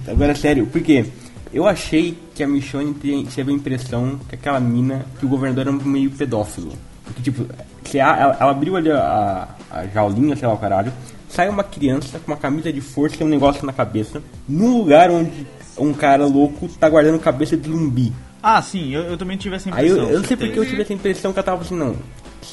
[0.07, 1.05] Agora sério, por quê?
[1.51, 5.67] Eu achei que a Michonne te- teve a impressão que aquela mina, que o governador
[5.67, 6.73] era meio pedófilo.
[7.05, 7.45] Porque, tipo,
[7.85, 10.91] se a- ela, ela abriu ali a, a jaulinha, sei lá o caralho,
[11.29, 15.09] sai uma criança com uma camisa de força e um negócio na cabeça, num lugar
[15.11, 15.45] onde
[15.77, 18.13] um cara louco tá guardando cabeça de zumbi.
[18.41, 20.13] Ah, sim, eu, eu também tive essa Aí eu, impressão.
[20.13, 21.95] eu não sei porque eu tive essa impressão que ela tava assim, não.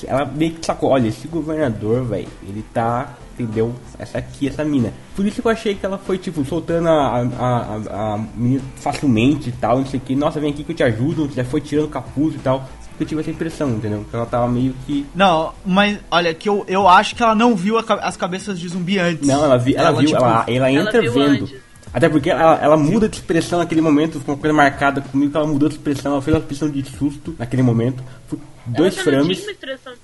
[0.07, 3.75] Ela meio que sacou, olha, esse governador, velho, ele tá, entendeu?
[3.99, 4.93] Essa aqui, essa mina.
[5.17, 8.63] Por isso que eu achei que ela foi, tipo, soltando a, a, a, a menina
[8.77, 10.15] facilmente e tal, não sei o que.
[10.15, 12.69] Nossa, vem aqui que eu te ajudo, já foi tirando o capuz e tal.
[12.99, 14.05] Eu tive essa impressão, entendeu?
[14.09, 15.07] Que ela tava meio que.
[15.15, 18.69] Não, mas olha, que eu, eu acho que ela não viu a as cabeças de
[18.69, 19.27] zumbi antes.
[19.27, 21.45] Não, ela, vi, ela, viu, tipo, ela, ela entra viu vendo.
[21.45, 21.70] antes.
[21.92, 25.37] Até porque ela, ela muda de expressão naquele momento, foi uma coisa marcada comigo que
[25.37, 28.03] ela mudou de expressão, ela fez uma expressão de susto naquele momento.
[28.29, 29.44] Foi dois frames.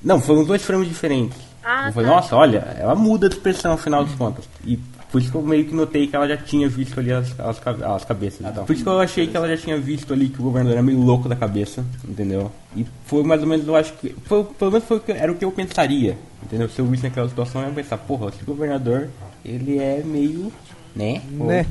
[0.02, 1.38] Não, foram dois frames diferentes.
[1.64, 2.14] Ah, eu falei, tá.
[2.16, 4.48] nossa, olha, ela muda de expressão no final das contas.
[4.64, 4.76] E
[5.10, 7.60] por isso que eu meio que notei que ela já tinha visto ali as, as,
[7.82, 8.64] as cabeças e tal.
[8.64, 10.82] Por isso que eu achei que ela já tinha visto ali que o governador era
[10.82, 12.50] meio louco da cabeça, entendeu?
[12.76, 14.14] E foi mais ou menos, eu acho que.
[14.24, 16.68] Foi, pelo menos foi, o que- era o que eu pensaria, entendeu?
[16.68, 19.08] Se eu visse naquela situação, eu ia pensar, porra, esse governador,
[19.44, 20.52] ele é meio.
[20.96, 21.20] Né?
[21.30, 21.66] Né?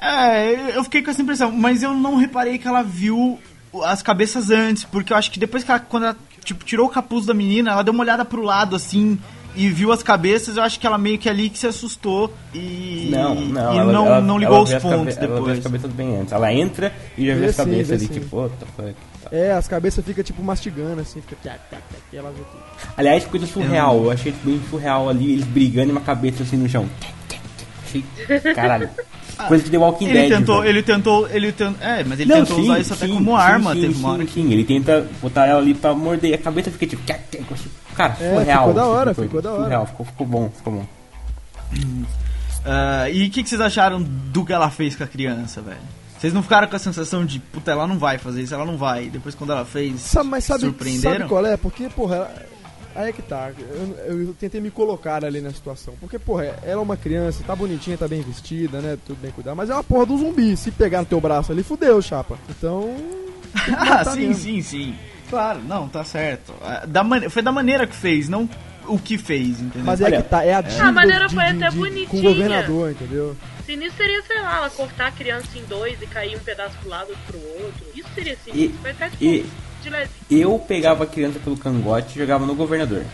[0.00, 3.38] É, eu fiquei com essa impressão, mas eu não reparei que ela viu
[3.84, 6.90] as cabeças antes, porque eu acho que depois que ela, quando ela tipo, tirou o
[6.90, 9.18] capuz da menina, ela deu uma olhada pro lado assim,
[9.54, 13.08] e viu as cabeças, eu acho que ela meio que ali que se assustou e
[13.12, 15.58] Não, não, e ela, não, ela- não ela ligou os vê pontos Ela vê depois.
[15.58, 16.32] as cabeças bem antes.
[16.32, 18.12] Ela entra e já vê Vê as sim, cabeças vê ali, sim.
[18.20, 18.94] tipo, what the fuck.
[19.30, 21.36] É, as cabeças ficam tipo mastigando assim, fica.
[22.12, 22.88] E elas aqui.
[22.96, 23.96] Aliás, coisa surreal.
[24.04, 26.86] Eu achei bem surreal ali, eles brigando e uma cabeça assim no chão.
[28.28, 28.54] Achei.
[28.54, 28.88] Caralho.
[29.48, 30.38] Coisa de The Walking Ah, Ele Dead.
[30.38, 30.68] tentou, velho.
[30.70, 33.30] ele tentou, ele tentou, é, mas ele Não, tentou sim, usar isso até sim, como
[33.30, 36.38] sim, arma, sim, teve uma hora sim, ele tenta botar ela ali pra morder a
[36.38, 37.02] cabeça fica tipo.
[37.96, 38.58] Cara, É, surreal.
[38.68, 39.42] ficou da esse hora, ficou coisa.
[39.48, 39.62] da hora.
[39.64, 40.86] Surreal, ficou, ficou bom, ficou bom.
[42.64, 45.78] Ah, e o que, que vocês acharam do que ela fez com a criança, velho?
[46.18, 48.76] Vocês não ficaram com a sensação de, puta, ela não vai fazer isso, ela não
[48.76, 49.06] vai.
[49.08, 51.16] Depois quando ela fez, Sabe, mas sabe, surpreenderam?
[51.16, 51.56] sabe qual é?
[51.56, 52.34] Porque, porra, ela-
[52.94, 53.50] aí é que tá.
[54.06, 55.94] Eu, eu tentei me colocar ali na situação.
[56.00, 58.98] Porque, porra, ela é uma criança, tá bonitinha, tá bem vestida, né?
[59.06, 59.56] Tudo bem cuidado.
[59.56, 60.56] Mas é uma porra do zumbi.
[60.56, 62.38] Se pegar no teu braço ali, fudeu, chapa.
[62.50, 62.94] Então.
[63.76, 64.34] Ah, sim, mesmo.
[64.34, 64.94] sim, sim.
[65.28, 66.52] Claro, não, tá certo.
[66.62, 68.48] Ah, Da mane- Foi da maneira que fez, não
[68.86, 69.84] o que fez, entendeu?
[69.84, 71.76] Mas é Olha, que tá, é a dívida A maneira de- foi de- até de-
[71.76, 72.20] Com bonitinha.
[72.30, 73.36] o governador, entendeu?
[73.64, 76.88] Sinistro seria, sei lá, ela cortar a criança em dois e cair um pedaço pro
[76.90, 77.86] lado outro pro outro.
[77.94, 78.74] Isso seria sinistro.
[78.74, 79.46] E- Foi até tipo, e-
[79.90, 80.08] de.
[80.30, 83.04] Eu pegava a criança pelo cangote e jogava no governador.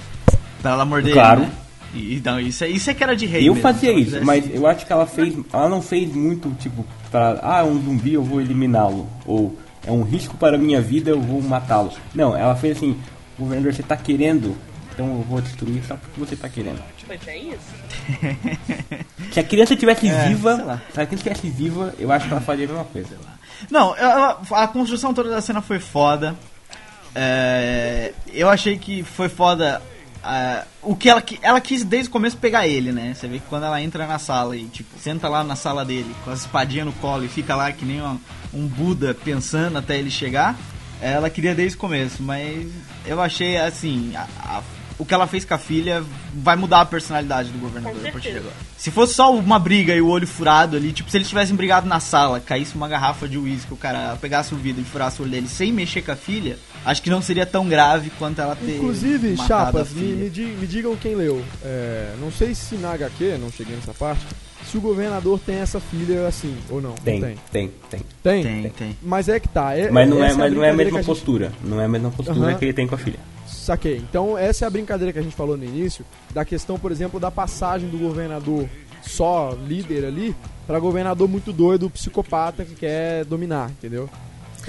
[0.63, 1.43] Pra ela morder Claro.
[1.43, 1.57] ele, né?
[1.95, 4.25] E, não, isso, é- isso é que era de rei eu mesmo, fazia isso, fizesse
[4.25, 5.35] mas eu acho que ela fez.
[5.53, 7.39] Ela não fez muito, tipo, pra.
[7.43, 9.09] Ah, é um zumbi, eu vou eliminá-lo.
[9.25, 11.91] Ou é um risco para a minha vida, eu vou matá-lo.
[12.15, 12.95] Não, ela fez assim:
[13.39, 14.55] governador, você tá querendo,
[14.93, 16.79] então eu vou destruir só porque você tá querendo.
[17.07, 17.57] Foi até isso.
[19.33, 20.83] Se a criança tivesse É, viva, sei lá.
[20.93, 23.09] se a criança estivesse viva, eu acho que ela faria a mesma coisa.
[23.71, 26.35] Não, ela- a construção toda da cena foi foda.
[27.21, 29.83] É, eu achei que foi foda.
[30.23, 33.13] ah, o que ela, ela quis desde o começo pegar ele, né?
[33.15, 36.15] Você vê que quando ela entra na sala e tipo, senta lá na sala dele
[36.25, 38.21] com as espadinhas no colo e fica lá que nem uma-
[38.55, 40.57] um Buda pensando até ele chegar,
[41.01, 42.67] ela queria desde o começo, mas
[43.05, 44.63] eu achei assim, a- a-
[44.99, 46.03] o que ela fez com a filha
[46.35, 48.55] vai mudar a personalidade do governador a partir de agora.
[48.77, 51.87] Se fosse só uma briga e o olho furado ali, tipo, se eles tivessem brigado
[51.87, 55.23] na sala, caísse uma garrafa de uísque, o cara pegasse o vidro e furasse o
[55.23, 58.55] olho dele sem mexer com a filha, acho que não seria tão grave quanto ela
[58.57, 58.77] ter.
[58.77, 61.43] Inclusive, chapas, a me, me, me digam quem leu.
[61.64, 64.25] É, não sei se na HQ, não cheguei nessa parte,
[64.64, 66.93] se o governador tem essa filha assim, ou não.
[66.93, 67.38] Tem, Não tem.
[67.51, 68.01] tem, tem.
[68.23, 68.43] Tem?
[68.43, 68.99] Tem, tem.
[69.03, 69.77] Mas é que tá.
[69.77, 71.53] é- Mas não é, mas não é a mesma gente- postura.
[71.64, 72.55] Não é a mesma postura Aham.
[72.59, 73.19] que ele tem com a filha.
[73.47, 73.97] Saquei.
[73.97, 77.19] Então, essa é a brincadeira que a gente falou no início, da questão, por exemplo,
[77.21, 78.69] da passagem do governador
[79.03, 80.35] só líder ali,
[80.67, 84.09] pra governador muito doido, psicopata que quer dominar, entendeu?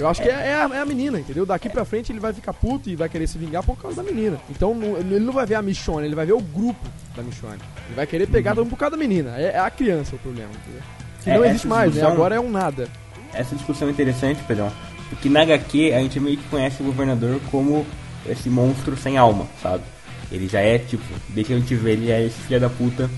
[0.00, 1.44] Eu acho que é, é a, é a menina, entendeu?
[1.44, 4.10] Daqui pra frente ele vai ficar puto e vai querer se vingar por causa da
[4.10, 4.38] menina.
[4.48, 7.58] Então não- ele não vai ver a Michonne, ele vai ver o grupo da Michonne.
[7.86, 9.34] Ele vai querer pegar mundo por causa da menina.
[9.36, 10.82] É, é a criança o problema, entendeu?
[11.22, 12.02] Que É, não existe mais, né?
[12.02, 12.88] Agora é um nada.
[13.34, 14.72] Essa discussão é interessante, Pedrão,
[15.10, 17.86] porque na HQ a gente meio que conhece o governador como
[18.26, 19.84] esse monstro sem alma, sabe?
[20.32, 23.10] Ele já é tipo, desde que a gente vê ele é esse filho da puta,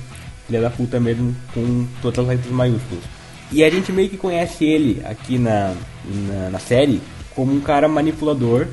[0.46, 3.04] filho da puta mesmo com todas as letras maiúsculas.
[3.52, 7.02] E a gente meio que conhece ele aqui na, na, na série
[7.34, 8.66] como um cara manipulador,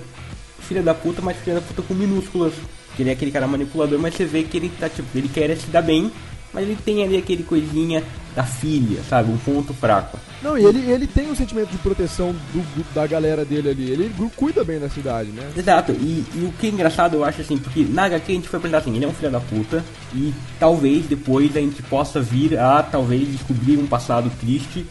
[0.59, 2.53] filho da puta, mas filho da puta com minúsculas.
[2.95, 5.55] Que ele é aquele cara manipulador, mas você vê que ele tá tipo, ele quer
[5.57, 6.11] se dar bem,
[6.53, 8.03] mas ele tem ali aquele coisinha
[8.35, 9.31] da filha, sabe?
[9.31, 10.17] Um ponto fraco.
[10.41, 13.91] Não, e ele, ele tem um sentimento de proteção do, da galera dele ali.
[13.91, 15.49] Ele cuida bem da cidade, né?
[15.55, 18.47] Exato, e, e o que é engraçado eu acho assim, porque na HQ a gente
[18.47, 19.83] foi apresentar assim, ele é um filho da puta,
[20.13, 24.85] e talvez depois a gente possa vir a talvez descobrir um passado triste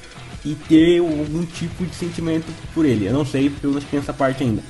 [0.44, 3.07] e ter algum tipo de sentimento por ele.
[3.07, 4.62] Eu não sei, porque eu não tenho essa parte ainda.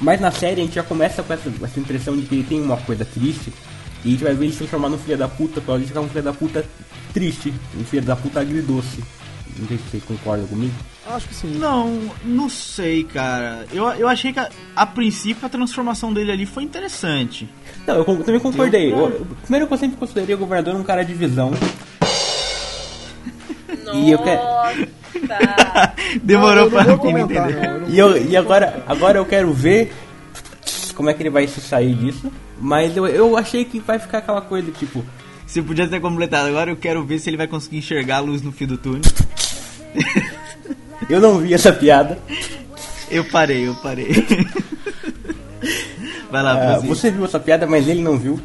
[0.00, 2.60] Mas na série a gente já começa com essa, essa impressão de que ele tem
[2.60, 3.52] uma coisa triste,
[4.04, 6.00] e a gente vai ver ele se transformar num filho da puta, pra ele ficar
[6.00, 6.64] um filho da puta
[7.12, 9.02] triste, um filho da puta agridoce.
[9.56, 10.74] Não sei se vocês concordam comigo.
[11.06, 11.58] Acho que sim.
[11.58, 13.64] Não, não sei, cara.
[13.72, 17.48] Eu, eu achei que a, a princípio a transformação dele ali foi interessante.
[17.86, 18.92] Não, eu con- também concordei.
[18.92, 21.52] Eu- Eu- eu- primeiro que eu sempre considerei o governador um cara de visão.
[23.84, 23.96] Nossa!
[23.98, 24.40] E eu quero-
[26.22, 27.68] Demorou eu não pra comentar, entender.
[27.68, 27.74] não.
[27.74, 29.92] Eu não E, eu, e agora, agora eu quero ver
[30.94, 32.30] como é que ele vai se sair disso.
[32.60, 35.04] Mas eu, eu achei que vai ficar aquela coisa tipo.
[35.46, 36.48] Você podia ter completado.
[36.48, 39.02] Agora eu quero ver se ele vai conseguir enxergar a luz no fio do túnel.
[41.08, 42.18] Eu não vi essa piada.
[43.10, 44.08] Eu parei, eu parei.
[46.30, 48.40] Vai lá, Ah, você viu essa piada, mas ele não viu.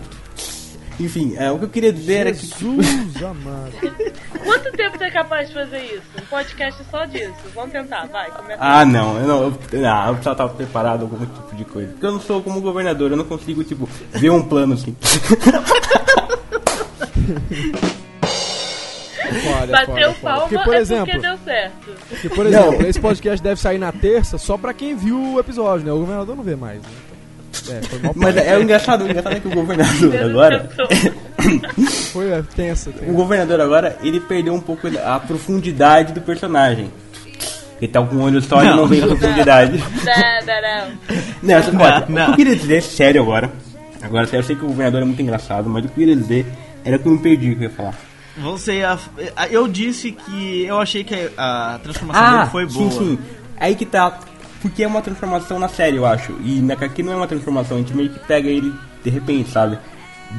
[1.00, 2.46] Enfim, é, o que eu queria dizer era que.
[2.46, 3.72] Jesus amado.
[4.44, 6.04] Quanto tempo você é capaz de fazer isso?
[6.22, 7.34] Um podcast só disso.
[7.56, 8.58] Vamos tentar, vai, começa.
[8.62, 11.92] Ah, não, eu não, eu, não, eu precisava estar preparado com algum tipo de coisa.
[11.92, 14.96] Porque eu não sou como governador, eu não consigo, tipo, ver um plano assim.
[19.30, 21.92] Foda, Bateu palma Porque, por é exemplo, porque deu certo.
[22.10, 25.86] porque, por exemplo esse podcast deve sair na terça só pra quem viu o episódio,
[25.86, 25.92] né?
[25.94, 26.82] O governador não vê mais.
[26.82, 26.90] Né?
[27.70, 30.70] É, foi mal Mas é, o engraçado, o engraçado é que o governador agora.
[32.12, 32.90] Foi é, tensa.
[32.90, 33.12] O tensa.
[33.12, 36.92] governador agora, ele perdeu um pouco a profundidade do personagem.
[37.82, 38.86] Ele tá com o olho só e Não.
[38.88, 39.78] vê a profundidade.
[39.78, 40.98] Não, não, não.
[41.42, 42.12] Não, Não, foto.
[42.12, 42.24] não.
[42.24, 43.52] O que eu queria dizer, sério agora.
[44.02, 46.46] Agora, eu sei que o governador é muito engraçado, mas o que eu queria dizer
[46.84, 47.96] era que eu me perdi o que eu ia falar.
[48.38, 48.98] Você ia-
[49.50, 52.92] eu disse que eu achei que a transformação Ah, dele foi boa.
[52.92, 53.20] sim, sim.
[53.58, 54.18] Aí que tá.
[54.62, 56.34] Porque é uma transformação na série, eu acho.
[56.43, 59.50] E na aqui não é uma transformação, a gente meio que pega ele de repente,
[59.50, 59.78] sabe?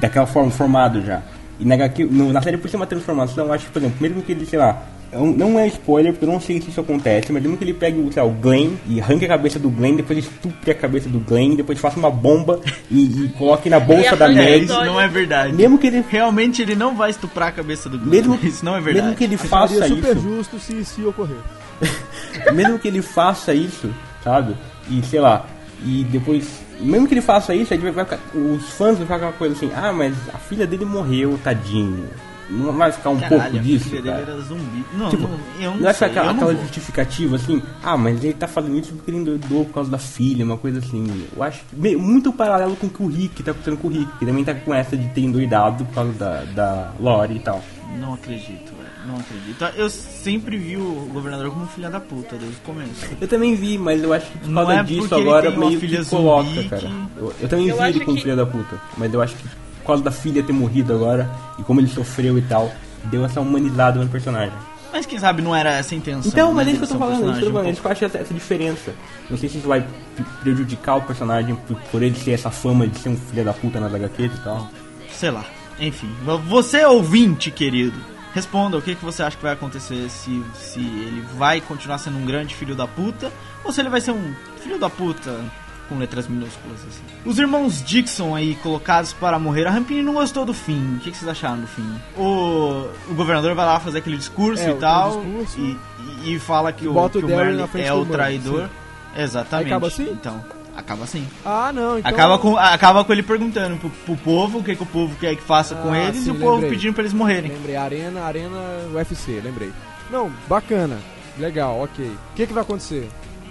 [0.00, 1.22] Daquela forma, formado já.
[1.59, 3.96] E na, HQ, no- na série, por ser uma transformação, eu acho que, por exemplo,
[4.00, 6.80] mesmo que ele, sei lá, é não é spoiler, porque eu não sei se isso
[6.80, 9.96] acontece, mas mesmo que ele pegue lá, o Glenn e arranque a cabeça do Glenn,
[9.96, 14.14] depois estupre a cabeça do Glenn, depois faça uma bomba e, e coloque na bolsa
[14.14, 15.52] E da os isso não é verdade.
[15.52, 16.04] Mesmo que ele.
[16.09, 18.11] Realmente ele não vai estuprar a cabeça do Glenn.
[18.11, 19.06] Mesmo, Isso não é verdade.
[19.06, 20.20] mesmo que ele Seria faça super isso.
[20.22, 21.37] justo se, se ocorrer.
[22.54, 23.90] mesmo que ele faça isso,
[24.22, 24.54] sabe?
[24.88, 25.46] E sei lá,
[25.85, 29.26] e depois, mesmo que ele faça isso, aí vai ficar, os fãs vão ficar com
[29.26, 32.09] aquela coisa assim: ah, mas a filha dele morreu, tadinho.
[32.52, 34.33] Não vai ficar um Caralho, pouco a disso, filha dele cara.
[34.33, 34.85] era zumbi.
[34.94, 38.33] Não, Tipo, não, eu não, Não sei, aquela, eu aquela justificativa assim, ah, mas ele
[38.35, 41.06] tá fazendo isso porque ele endoidou por causa da filha, uma coisa assim.
[41.37, 44.11] Eu acho meio- muito paralelo com o que o Rick tá acontecendo com o Rick,
[44.18, 47.62] que também tá com essa de ter endoidado por causa da, da Lore e tal.
[48.00, 48.69] Não acredito.
[49.06, 49.64] Não acredito.
[49.76, 53.06] Eu sempre vi o governador como um filho da puta desde o começo.
[53.20, 55.98] Eu também vi, mas eu acho que por Não causa é disso agora meio filha
[56.02, 56.90] que coloca, zumbi cara.
[57.16, 59.42] Eu, eu também Eu vi ele como que- filho da puta, mas eu acho que
[59.48, 62.70] por causa da filha ter morrido agora e como ele sofreu e tal,
[63.04, 64.52] deu essa humanizada no personagem.
[64.92, 66.30] Mas quem sabe não era essa a intenção.
[66.30, 67.52] Então, né, mas é dele isso que eu tô falando, é isso que eu tô
[67.52, 68.92] falando, personagem é isso que eu acho essa, diferença.
[69.30, 69.80] Não sei se isso vai
[70.16, 73.52] pre- prejudicar o personagem por, por ele ter essa fama de ser um filho da
[73.52, 74.68] puta nas HQs e tal.
[75.12, 75.44] Sei lá.
[75.78, 76.10] Enfim,
[76.48, 77.96] você ouvinte, querido,
[78.34, 82.18] responda o que, que você acha que vai acontecer se, se ele vai continuar sendo
[82.18, 83.32] um grande filho da puta
[83.64, 85.40] ou se ele vai ser um filho da puta
[85.88, 87.02] com letras minúsculas assim.
[87.24, 89.66] Os irmãos Dixon aí colocados para morrer.
[89.66, 90.96] A Rampini não gostou do fim.
[90.96, 92.00] O que, que vocês acharam do fim?
[92.16, 95.58] O, o governador vai lá fazer aquele discurso É, e tal discurso.
[95.58, 95.76] e,
[96.24, 98.68] e, e fala que o, que o Merlin é o traidor.
[99.16, 99.66] Exatamente.
[99.66, 100.08] Aí acaba assim?
[100.12, 100.44] Então,
[100.80, 101.26] acaba assim.
[101.44, 102.10] Ah, não, então...
[102.10, 105.36] Acaba, com, acaba com ele perguntando pro, pro povo o que, que o povo quer
[105.36, 106.70] que faça com Ah, eles sim, e o povo lembrei.
[106.70, 107.50] pedindo pra eles morrerem.
[107.52, 108.58] Lembrei, Arena, Arena
[108.92, 109.72] UFC, lembrei.
[110.10, 110.98] Não, bacana,
[111.38, 112.04] legal, ok.
[112.06, 113.08] O que que vai acontecer?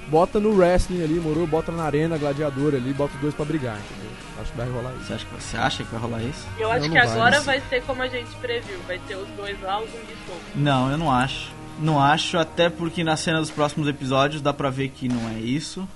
[0.09, 3.75] Bota no wrestling ali, morou, bota na arena gladiador ali, bota os dois pra brigar,
[3.77, 4.09] entendeu?
[4.41, 5.05] Acho que vai rolar isso.
[5.05, 6.47] Você acha, que- você acha que vai rolar isso?
[6.57, 8.77] Eu acho não que vai, agora mas- vai ser como a gente previu.
[8.87, 10.43] Vai ter os dois lá, os zumbi soltos.
[10.55, 11.51] Não, eu não acho.
[11.81, 15.39] Não acho, até porque na cena dos próximos episódios dá pra ver que não é
[15.39, 15.87] isso.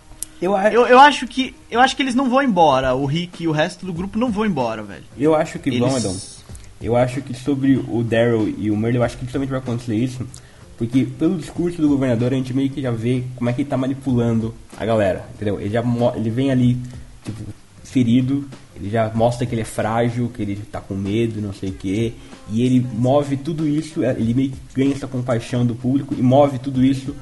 [0.43, 1.55] Eu, a- Eu, eu acho que.
[1.71, 2.93] Eu acho que eles não vão embora.
[2.95, 5.03] O Rick e o resto do grupo não vão embora, velho.
[5.17, 6.17] eu acho que vão, Eles- Edão.
[6.81, 9.95] Eu acho que sobre o Daryl e o Merle, eu acho que justamente vai acontecer
[9.95, 10.27] isso.
[10.77, 13.69] Porque pelo discurso do governador a gente meio que já vê como é que ele
[13.69, 15.61] tá manipulando a galera, entendeu?
[15.61, 15.81] Ele já
[16.15, 16.77] ele vem ali,
[17.23, 17.41] tipo,
[17.85, 21.69] ferido, ele já mostra que ele é frágil, que ele tá com medo, não sei
[21.69, 22.13] o quê.
[22.51, 26.21] E ele move tudo isso, é, ele meio que ganha essa compaixão do público e
[26.21, 27.15] move tudo isso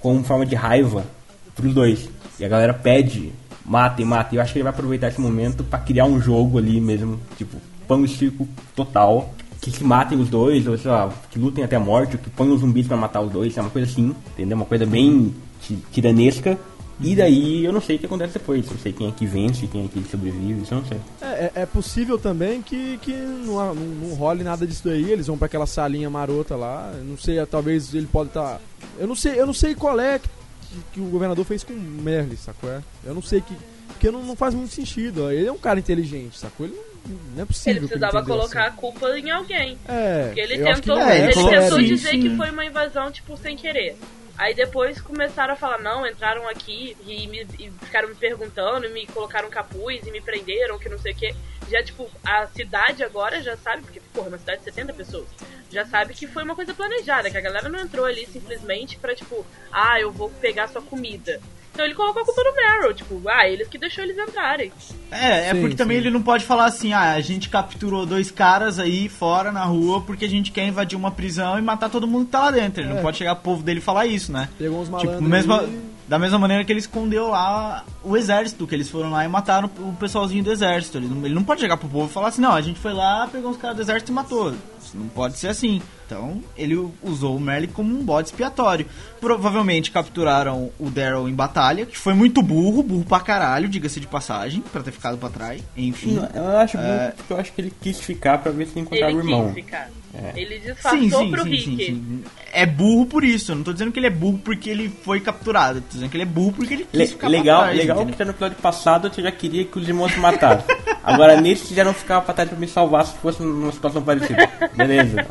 [0.00, 1.06] como forma de raiva
[1.54, 2.10] pros dois.
[2.38, 3.32] E a galera pede,
[3.64, 4.36] matem, matem.
[4.36, 7.56] Eu acho que ele vai aproveitar esse momento pra criar um jogo ali mesmo, tipo,
[7.88, 9.34] pão e circo total.
[9.60, 12.30] Que se matem os dois, ou sei lá, que lutem até a morte, ou que
[12.30, 14.56] ponham os zumbis pra matar os dois, é uma coisa assim, entendeu?
[14.56, 16.56] Uma coisa bem ti- tiranesca.
[17.00, 18.70] E daí eu não sei o que acontece depois.
[18.70, 20.98] Eu sei quem é que vence, quem é que sobrevive, isso eu não sei.
[21.20, 25.26] É, é- é possível também que, que não, não, não role nada disso daí, eles
[25.26, 28.60] vão pra aquela salinha marota lá, não sei, talvez ele pode estar...
[28.98, 30.18] Eu não sei, eu não sei qual é
[30.66, 32.70] que, que o governador fez com o Merle, sacou?
[32.70, 32.82] É?
[33.04, 33.54] Eu não sei que...
[33.88, 35.30] Porque não, não faz muito sentido, ó.
[35.30, 36.66] ele é um cara inteligente, sacou?
[36.66, 38.76] Ele não, não é possível Ele precisava entendeu colocar a assim.
[38.76, 39.78] culpa em alguém.
[39.88, 42.20] É, Porque ele eu acho que tentou, é, ele colocou- tentou sim, dizer sim.
[42.20, 43.96] que foi uma invasão, tipo, sem querer.
[44.38, 48.90] Aí depois começaram a falar, não, entraram aqui e, me, e ficaram me perguntando, e
[48.90, 51.34] me colocaram capuz e me prenderam, que não sei o que.
[51.70, 55.26] Já, tipo, a cidade agora já sabe, porque, porra, é uma cidade de 70 pessoas,
[55.70, 59.14] já sabe que foi uma coisa planejada, que a galera não entrou ali simplesmente pra,
[59.14, 61.40] tipo, ah, eu vou pegar sua comida.
[61.76, 64.72] Então ele colocou a culpa no Meryl, tipo, ah, eles que deixou eles entrarem.
[65.10, 66.04] É, é Sim, porque também sim.
[66.04, 70.00] ele não pode falar assim, ah, a gente capturou dois caras aí fora na rua
[70.00, 72.80] porque a gente quer invadir uma prisão e matar todo mundo que tá lá dentro.
[72.82, 72.94] Ele É.
[72.94, 74.48] não pode chegar pro povo dele e falar isso, né?
[74.56, 75.80] Pegou uns Tipo, malandros mesma, ali.
[76.08, 79.70] da mesma maneira que ele escondeu lá o exército, que eles foram lá e mataram
[79.78, 80.96] o pessoalzinho do exército.
[80.96, 82.94] Ele não, ele não pode chegar pro povo e falar assim, não, a gente foi
[82.94, 84.54] lá, pegou uns caras do exército e matou.
[84.86, 85.82] Isso não pode ser assim.
[86.06, 88.86] Então, ele usou o Merle como um bode expiatório.
[89.20, 94.06] Provavelmente capturaram o Daryl em batalha, que foi muito burro, burro pra caralho, diga-se de
[94.06, 95.60] passagem, pra ter ficado pra trás.
[95.76, 96.20] Enfim.
[96.34, 97.12] Eu acho, É.
[97.28, 99.46] eu acho que ele quis ficar pra ver se encontrava Ele o irmão.
[99.52, 99.90] quis ficar.
[100.16, 100.32] É.
[100.40, 101.64] Ele disfarçou Sim, sim, pro sim, Rick.
[101.64, 102.24] sim, sim.
[102.52, 103.52] É burro por isso.
[103.52, 105.78] Eu não tô dizendo que ele é burro porque ele foi capturado.
[105.78, 107.78] Eu tô dizendo que ele é burro porque ele quis Le- ficar legal, pra trás,
[107.78, 108.16] legal entendeu?
[108.16, 110.64] que no episódio passado eu já queria que os irmãos se matassem.
[111.04, 114.48] Agora nesse já não ficava pra trás pra me salvar se fosse numa situação parecida.
[114.74, 115.26] Beleza.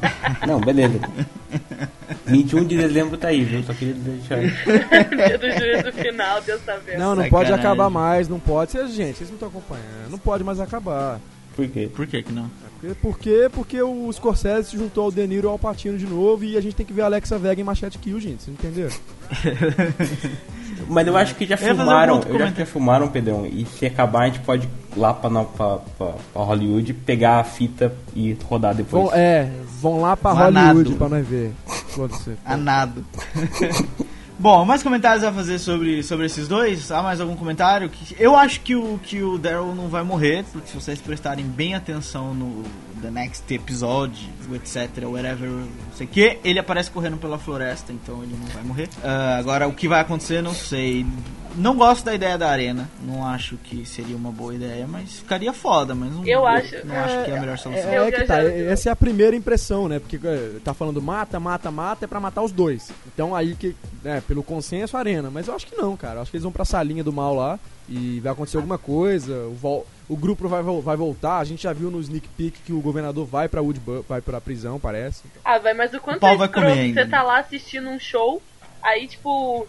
[0.47, 0.99] Não, beleza.
[2.25, 3.63] 21 de dezembro tá aí, viu?
[3.63, 4.39] Só queria deixar.
[4.39, 6.99] Dia do juízo final, Deus tá vendo.
[6.99, 7.59] Não, não pode Sacanagem.
[7.71, 8.71] acabar mais, não pode.
[8.93, 10.09] Gente, vocês não estão acompanhando.
[10.09, 11.19] Não pode mais acabar.
[11.55, 11.89] Por quê?
[11.93, 12.49] Por que que não?
[12.81, 13.49] Por por quê?
[13.51, 16.61] Porque o Scorsese se juntou ao De Niro e ao Patino de novo e a
[16.61, 18.43] gente tem que ver a Alexa Vega em Machete Kill, gente.
[18.43, 18.95] Vocês entenderam?
[20.87, 23.45] Mas eu acho que já Eu um filmaram, eu já, já filmaram, Pedrão.
[23.45, 27.43] E se acabar, a gente pode ir lá pra, pra, pra, pra Hollywood, pegar a
[27.43, 29.05] fita e rodar depois.
[29.05, 29.49] Vão, é,
[29.81, 30.79] vão lá pra Vanado.
[30.79, 31.53] Hollywood pra nós ver.
[32.45, 33.05] Anado.
[34.37, 36.91] Bom, mais comentários a fazer sobre, sobre esses dois?
[36.91, 37.89] Há mais algum comentário?
[38.19, 41.73] Eu acho que o, que o Daryl não vai morrer, porque se vocês prestarem bem
[41.73, 42.63] atenção no
[43.05, 48.23] The Next Episode, etc, whatever, não sei o que, ele aparece correndo pela floresta, então
[48.23, 48.89] ele não vai morrer.
[49.03, 51.05] Ah, agora, o que vai acontecer, não sei.
[51.55, 55.53] Não gosto da ideia da arena, não acho que seria uma boa ideia, mas ficaria
[55.53, 57.89] foda, mas não, Eu acho- não acho que é a melhor solução.
[57.89, 59.99] É, é que tá, é- essa é a primeira impressão, né?
[59.99, 62.91] Porque é, tá falando mata, mata, mata, é pra matar os dois.
[63.07, 65.29] Então aí que, né, pelo consenso, arena.
[65.31, 66.15] Mas eu acho que não, cara.
[66.15, 69.45] Eu acho que eles vão pra salinha do mal lá e vai acontecer alguma coisa.
[69.45, 71.39] O, vol- o grupo vai, vai voltar.
[71.39, 74.41] A gente já viu no sneak peek que o governador vai pra Woodbu vai pra
[74.41, 75.23] prisão, parece.
[75.43, 78.41] Ah, vai, mas o quanto O é escroto você tá lá assistindo um show,
[78.81, 79.67] aí tipo,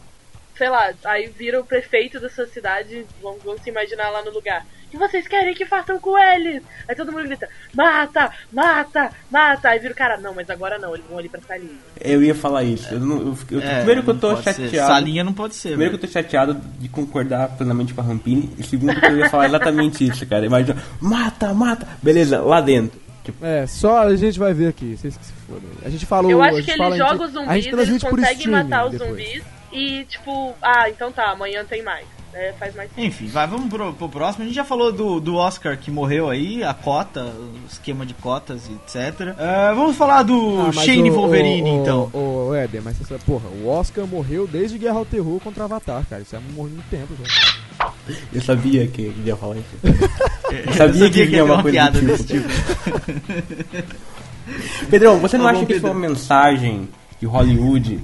[0.56, 4.30] sei lá, aí vira o prefeito da sua cidade, vamos, vamos se imaginar lá no
[4.30, 4.66] lugar.
[4.96, 6.62] E vocês querem que façam com eles?
[6.88, 9.68] Aí todo mundo grita, mata, mata, mata.
[9.68, 11.70] Aí vira o cara, não, mas agora não, eles vão ali pra salinha.
[12.00, 12.94] Eu ia falar isso.
[12.94, 14.54] Eu não- eu- eu- É, primeiro que eu tô pode ser.
[14.64, 14.88] chateado.
[14.92, 16.08] Salinha não pode ser, Primeiro que velho.
[16.08, 18.50] eu tô chateado de concordar plenamente com a Rampini.
[18.58, 20.46] E segundo que eu ia falar exatamente isso, cara.
[20.46, 21.86] Imagina, mata, mata.
[22.02, 22.98] Beleza, lá dentro.
[23.22, 24.96] Tipo, É, só a gente vai ver aqui.
[24.96, 25.68] Vocês que se fodam.
[25.84, 26.30] A gente falou.
[26.30, 28.02] Eu a acho gente que ele fala, a joga gente- os a gente zumbis, eles
[28.02, 29.10] conseguem matar os depois.
[29.10, 32.06] zumbis e tipo, ah, então tá, amanhã tem mais.
[32.34, 34.44] É, faz mais Enfim, vai, vamos pro, pro próximo.
[34.44, 38.12] A gente já falou do, do Oscar que morreu aí, a cota, o esquema de
[38.12, 39.34] cotas e etc.
[39.38, 42.10] Ah, vamos falar do Ah, Shane o- Wolverine, o- então.
[42.12, 45.64] O, o Éder, mas você sabe, porra, o Oscar morreu desde Guerra ao Terror contra
[45.64, 46.20] Avatar, cara.
[46.20, 47.92] Isso é morreu muito tempo já.
[48.34, 49.66] eu sabia que ele ia falar isso.
[50.66, 52.48] Eu sabia que vinha ia ter uma coisa piada do desse tipo.
[52.48, 53.86] tipo.
[54.88, 58.00] Pedrão, você não Tá acha que isso é uma mensagem de Hollywood?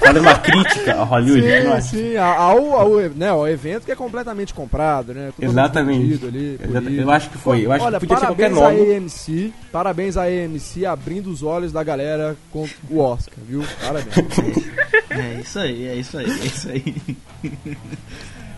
[0.00, 1.42] Fazer uma crítica a Hollywood?
[1.42, 1.88] Você não Sim, acha?
[1.88, 5.32] sim, ao, ao, né, ao evento que é completamente comprado, né?
[5.40, 6.24] Exatamente.
[6.24, 7.02] Ali, Exata- polido.
[7.02, 7.66] eu acho que foi.
[7.66, 8.94] Eu acho Olha, que podia ser qualquer parabéns nome.
[8.94, 13.64] à AMC, parabéns à AMC abrindo os olhos da galera com o Oscar, viu?
[13.80, 14.14] Parabéns.
[15.10, 16.94] É isso aí, é isso aí, é isso aí.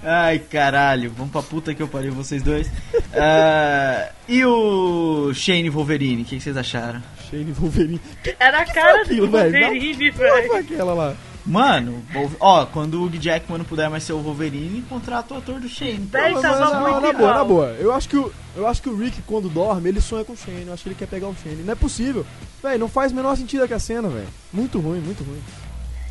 [0.02, 2.70] Ai, caralho, vamos pra puta que eu parei vocês dois.
[3.14, 7.02] Ah, e o Shane Wolverine, o que, que vocês acharam?
[7.30, 8.00] Shane Wolverine.
[8.38, 9.52] Era a cara aquilo, do velho?
[9.52, 10.54] Wolverine, velho.
[10.56, 11.14] aquela lá?
[11.44, 12.02] Mano,
[12.40, 15.68] ó, quando o Hugh Jackman não puder mais ser o Wolverine, contrata o ator do
[15.68, 16.08] Shane.
[16.10, 17.66] Véi, Mas, mas, muito na boa, na boa.
[17.78, 20.36] Eu acho que o eu acho que o Rick quando dorme, ele sonha com o
[20.36, 20.64] Shane.
[20.66, 21.62] Eu acho que ele quer pegar o Shane.
[21.62, 22.26] Não é possível.
[22.62, 24.26] Véi, não faz o menor sentido aquela cena, velho.
[24.52, 25.40] Muito ruim, muito ruim.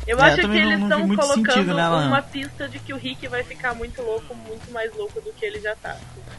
[0.06, 2.06] Eu É, acho eu que não- eles não estão colocando sentido não.
[2.06, 5.44] uma pista de que o Rick vai ficar muito louco, muito mais louco do que
[5.44, 5.96] ele já tá.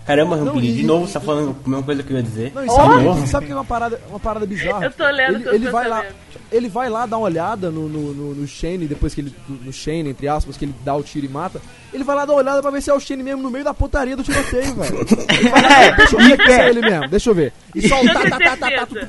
[0.07, 2.23] Caramba, Não, Rampini, e- de novo você tá falando a mesma coisa que eu ia
[2.23, 2.51] dizer.
[2.55, 2.71] Não, e Oh!
[3.13, 4.85] sabe, sabe que é uma parada, uma parada bizarra?
[4.85, 6.05] Eu tô lendo ele, ele vai lá,
[6.49, 9.35] ele vai lá dar uma olhada no, no, no, no Shane, depois que ele.
[9.49, 11.61] No Shane, entre aspas, que ele dá o tiro e mata.
[11.93, 13.65] Ele vai lá dar uma olhada pra ver se é o Shane mesmo no meio
[13.65, 15.05] da putaria do tiroteio, velho.
[15.97, 17.53] Deixa eu ver que é ele mesmo, deixa eu ver.
[17.75, 19.07] E eu tá, tá, tá, tá, tá.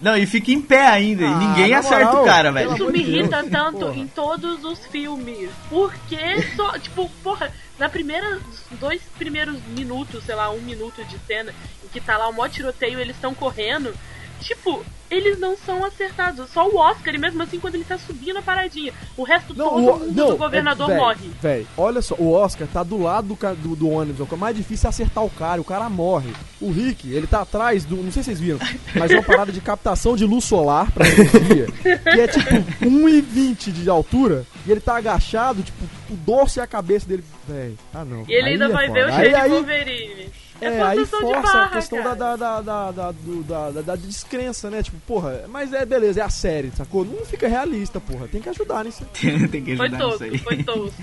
[0.00, 2.74] Não, e fica em pé ainda, Ah, e ninguém acerta moral, o cara, velho.
[2.74, 3.96] Isso me irrita tanto Porra.
[3.96, 5.48] em todos os filmes.
[5.70, 6.18] Porque
[6.56, 8.40] só, tipo, porra, na primeira,
[8.72, 12.48] dois primeiros minutos, sei lá, um minuto de cena, em que tá lá o mó
[12.48, 13.94] tiroteio, eles estão correndo,
[14.40, 16.50] tipo, eles não são acertados.
[16.50, 19.68] Só o Oscar, e mesmo assim, quando ele tá subindo a paradinha, o resto Não,
[19.70, 21.30] todo o, mundo não, do governador é, véi, morre.
[21.40, 24.56] Véi, olha só, o Oscar tá do lado do, do, do ônibus, é o mais
[24.56, 26.32] difícil é acertar o cara, o cara morre.
[26.60, 28.58] O Rick, ele tá atrás do, não sei se vocês viram,
[28.94, 32.50] mas é uma parada de captação de luz solar pra energia, que é tipo
[32.84, 37.74] 1,20 de altura, e ele tá agachado, tipo, o dorso e a cabeça dele, véi,
[37.92, 38.24] ah não.
[38.28, 39.00] E ele Aí ainda é vai foda.
[39.00, 40.43] ver o Shane aí- Wolverine.
[40.66, 43.80] É, aí possessão de força a barra, questão da, da, da, da, da, da, da-
[43.82, 44.82] da descrença, né?
[44.82, 47.04] Tipo, porra, mas é beleza, é a série, sacou?
[47.04, 48.26] Não fica realista, porra.
[48.28, 49.04] Tem que ajudar nisso.
[49.50, 50.38] Tem que Foi ajudar nisso tosco, aí.
[50.38, 51.02] foi tosco.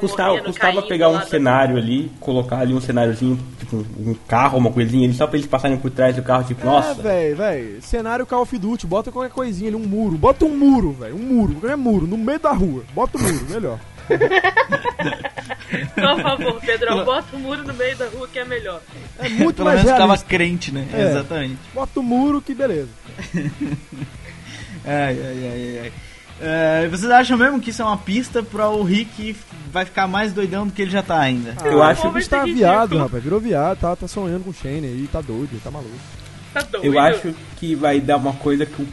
[0.00, 4.58] Custava, morrendo, custava caindo pegar um cenário ali, colocar ali um cenáriozinho, tipo um carro,
[4.58, 6.94] uma coisinha ali, só pra eles passarem por trás do carro, tipo, É, nossa.
[6.94, 7.82] velho, velho.
[7.82, 10.16] Cenário Call of Duty, bota qualquer coisinha ali, um muro.
[10.16, 11.14] Bota um muro, velho.
[11.16, 12.82] Um muro, qualquer muro, no meio da rua.
[12.94, 13.78] Bota o muro, melhor.
[16.00, 18.80] Por favor, Pedrão, bota o muro no meio da rua que é melhor.
[19.18, 20.28] É muito Pelo mais menos ficava realista.
[20.28, 20.86] crente, né?
[20.92, 21.10] É.
[21.10, 21.58] Exatamente.
[21.74, 22.88] Bota o muro que beleza.
[24.84, 25.92] Ai, ai, ai, ai.
[26.40, 29.36] É, vocês acham mesmo que isso é uma pista pra o Rick
[29.72, 31.54] vai ficar mais doidão do que ele já tá ainda?
[31.64, 33.02] Eu Ah, acho- O bicho tá Vai ser viado, ridículo.
[33.02, 33.22] rapaz.
[33.24, 35.90] Virou viado, tá, tá sonhando com o Shane aí, tá doido, tá maluco.
[36.54, 36.84] Tá doido.
[36.86, 38.86] Eu acho que vai dar uma coisa que o.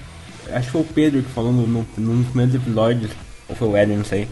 [0.51, 3.12] Acho que foi o Pedro que falou no, no, nos primeiros episódios,
[3.47, 4.28] ou foi o Eder, não sei.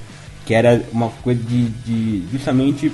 [0.45, 1.69] Que era uma coisa de.
[1.69, 2.91] de justamente.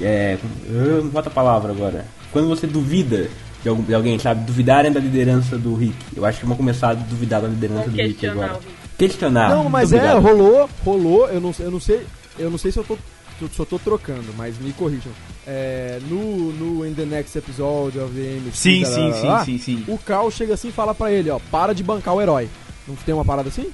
[0.00, 0.38] É.
[0.68, 2.06] ah, Não falta a palavra agora.
[2.32, 3.28] Quando você duvida
[3.62, 4.44] de, algum, de alguém, sabe?
[4.44, 5.96] Duvidarem da liderança do Rick.
[6.14, 8.60] Eu acho que vão começar a duvidar da liderança do Rick agora.
[8.98, 9.50] Questionar.
[9.50, 10.22] não, mas é, duvidar.
[10.22, 12.06] rolou, rolou, eu não, eu não sei.
[12.38, 12.96] Eu não sei se eu tô.
[13.40, 15.10] Eu tô trocando, mas me corrijam.
[15.46, 18.52] É, no, no In the Next Episode of the MC.
[18.52, 19.84] Sim, sim, sim, lá, sim, sim.
[19.88, 22.48] O Carl chega assim e fala pra ele, ó, para de bancar o herói.
[22.86, 23.72] Não tem uma parada assim?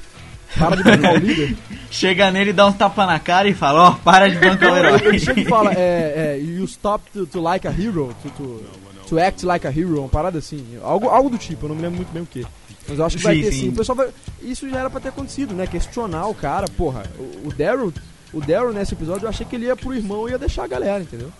[0.58, 1.56] Para de bancar o líder.
[1.90, 5.00] Chega nele, dá um tapa na cara e fala, ó, para de bancar o herói.
[5.04, 8.64] Ele chega e fala, é, é, you stop to, to like a hero, to, to,
[9.08, 10.64] to act like a hero, uma parada assim.
[10.82, 12.46] Algo, algo do tipo, eu não me lembro muito bem o que.
[12.88, 13.60] Mas eu acho que vai Sim, ter sim.
[13.60, 13.68] sim.
[13.70, 14.08] O pessoal vai,
[14.42, 15.66] isso já era pra ter acontecido, né?
[15.66, 17.04] Questionar o cara, porra.
[17.18, 17.92] O, o Daryl,
[18.32, 20.68] o Daryl nesse episódio, eu achei que ele ia pro irmão e ia deixar a
[20.68, 21.32] galera, entendeu?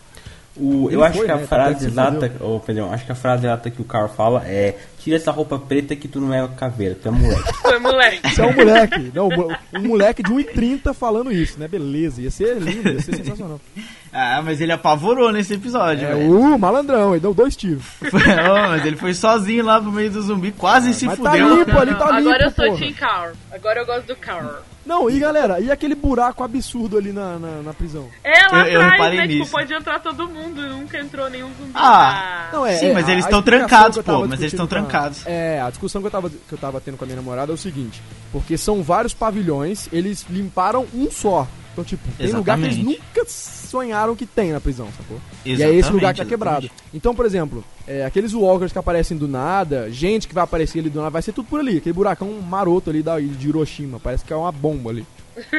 [0.61, 1.47] O, Ele eu acho foi, que a né?
[1.47, 4.09] frase Até que se exata, oh, perdão, acho que a frase exata que o Carl
[4.09, 7.55] fala é tira essa roupa preta que tu não é caveira, tu é moleque.
[7.63, 8.27] Foi moleque.
[8.29, 9.29] Isso é um moleque, não,
[9.75, 11.67] um moleque de 1,30 falando isso, né?
[11.67, 13.59] Beleza, ia ser lindo, ia ser sensacional.
[14.13, 16.37] Ah, mas ele apavorou nesse episódio, É velho.
[16.37, 17.85] o malandrão, ele deu dois tiros.
[18.69, 21.57] Mas ele foi sozinho lá pro meio do zumbi, quase se mas tá fudeu.
[21.59, 22.79] limpo ali, tá limpo, Agora eu sou porra.
[22.79, 23.33] Team Carl.
[23.53, 24.51] Agora eu gosto do Carl.
[24.91, 28.09] Não, e galera, e aquele buraco absurdo ali na, na, na prisão?
[28.25, 29.27] É lá Eu- atrás, né?
[29.29, 29.45] nisso.
[29.45, 30.61] Tipo, pode entrar todo mundo.
[30.69, 31.71] Nunca entrou nenhum zumbi.
[31.77, 35.25] Ah, Não, é, Sim, é, mas eles estão trancados, pô, mas eles estão trancados.
[35.27, 37.55] É, a discussão que eu, tava, que eu tava tendo com a minha namorada é
[37.55, 41.47] o seguinte: porque são vários pavilhões, eles limparam um só.
[41.73, 43.03] Então, tipo, tem lugar que eles Exatamente.
[43.17, 45.21] nunca sonharam que tem na prisão, sacou?
[45.45, 46.67] E é Exatamente, esse lugar que tá quebrado.
[46.67, 46.85] exatamente.
[46.93, 50.91] Então, por exemplo, é, aqueles walkers que aparecem do nada, gente que vai aparecer ali
[50.91, 51.77] do nada, vai ser tudo por ali.
[51.79, 55.07] Aquele buracão maroto ali da, de Hiroshima, parece que é uma bomba ali.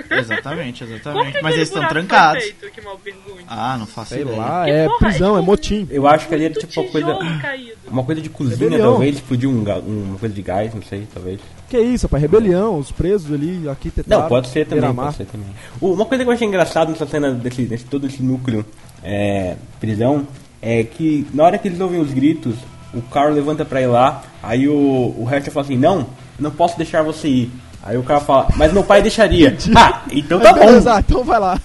[0.10, 1.42] Exatamente, exatamente.
[1.42, 2.44] Mas eles estão trancados.
[2.44, 2.70] feito?
[2.72, 3.44] Que mal pergunte.
[3.48, 4.38] Ah, não faço Sei ideia.
[4.38, 5.88] lá, Que é porra, prisão, é tipo, motim.
[5.90, 7.40] Eu acho que ali era Muito tipo uma coisa.
[7.42, 7.72] caído.
[7.88, 8.92] Uma coisa de cozinha, Rebelião.
[8.92, 9.64] talvez, explodiu um,
[10.10, 11.40] uma coisa de gás, não sei, talvez.
[11.70, 13.92] Que isso, rapaz, rebelião, os presos ali, aqui.
[14.08, 15.48] Não, pode ser também, pode ser também.
[15.80, 18.66] O- Uma coisa que eu achei engraçado nessa cena desse, desse todo esse núcleo
[19.04, 20.28] é, prisão
[20.62, 22.56] é que na hora que eles ouvem os gritos,
[22.94, 24.74] o Carl levanta pra ir lá, aí o,
[25.18, 26.08] o Herschel fala assim, não,
[26.40, 27.52] não posso deixar você ir.
[27.84, 29.56] Aí o cara fala, mas meu pai deixaria.
[29.76, 30.96] ah, então tá beleza, bom.
[30.96, 31.60] ah, então vai lá.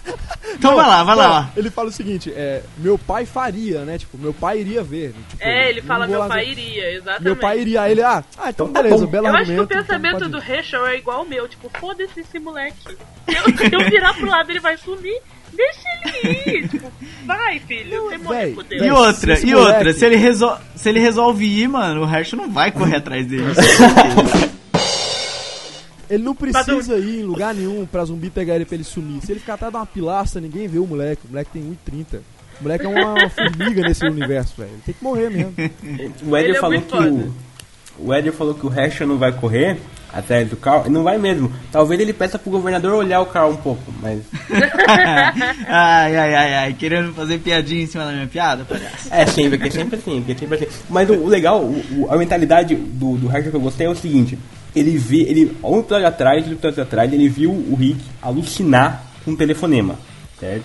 [0.55, 1.51] Então vai lá, vai Não, lá.
[1.55, 3.99] Ele fala o seguinte, é, meu pai faria, né?
[3.99, 5.13] Tipo, meu pai iria ver.
[5.29, 6.51] Tipo, É, ele não fala meu pai ver.
[6.53, 7.23] iria, exatamente.
[7.25, 7.83] Meu pai iria.
[7.83, 9.11] Aí ele, ah, ah então Então tá beleza, bom.
[9.11, 10.59] belo Eu acho que o pensamento então do pode ir.
[10.59, 12.77] Heschel é igual o meu, tipo, foda-se esse moleque.
[12.83, 13.35] Se
[13.75, 15.21] eu, eu virar pro lado ele vai sumir,
[15.53, 16.69] deixa ele ir.
[16.69, 16.91] Tipo,
[17.27, 18.81] vai, filho, você morre por E Deus.
[18.81, 20.57] véi, outra, e moleque- outra, se ele, resol...
[20.75, 23.45] se ele resolve ir, mano, o Herschel não vai correr atrás dele.
[26.09, 29.21] Ele não precisa ir em lugar nenhum pra zumbi pegar ele pra ele sumir.
[29.25, 31.23] Se ele ficar atrás de uma pilastra, ninguém vê o moleque.
[31.27, 32.19] O moleque tem 1,30.
[32.61, 34.71] O moleque é uma formiga nesse universo, velho.
[34.71, 35.53] Ele tem que morrer mesmo.
[36.27, 37.33] O Eder Ele é falou que o.
[37.99, 39.79] O Eder falou que o Herschel não vai correr
[40.13, 40.89] atrás do Carl.
[40.91, 41.51] Não vai mesmo.
[41.73, 44.21] Talvez ele peça pro governador olhar o Carl um pouco, mas.
[45.67, 48.65] ai, ai, ai, ai, querendo fazer piadinha em cima da minha piada?
[48.65, 49.09] palhaço.
[49.11, 50.67] É sempre, porque é sempre assim, porque é sempre assim.
[50.91, 53.95] Mas o, o legal, o- o- a mentalidade do, do que eu gostei é o
[53.97, 54.39] seguinte:
[54.77, 59.31] ele vê, ele, um episódio atrás, dois episódios atrás, ele viu o Rick alucinar com
[59.31, 59.97] um telefonema,
[60.39, 60.65] certo?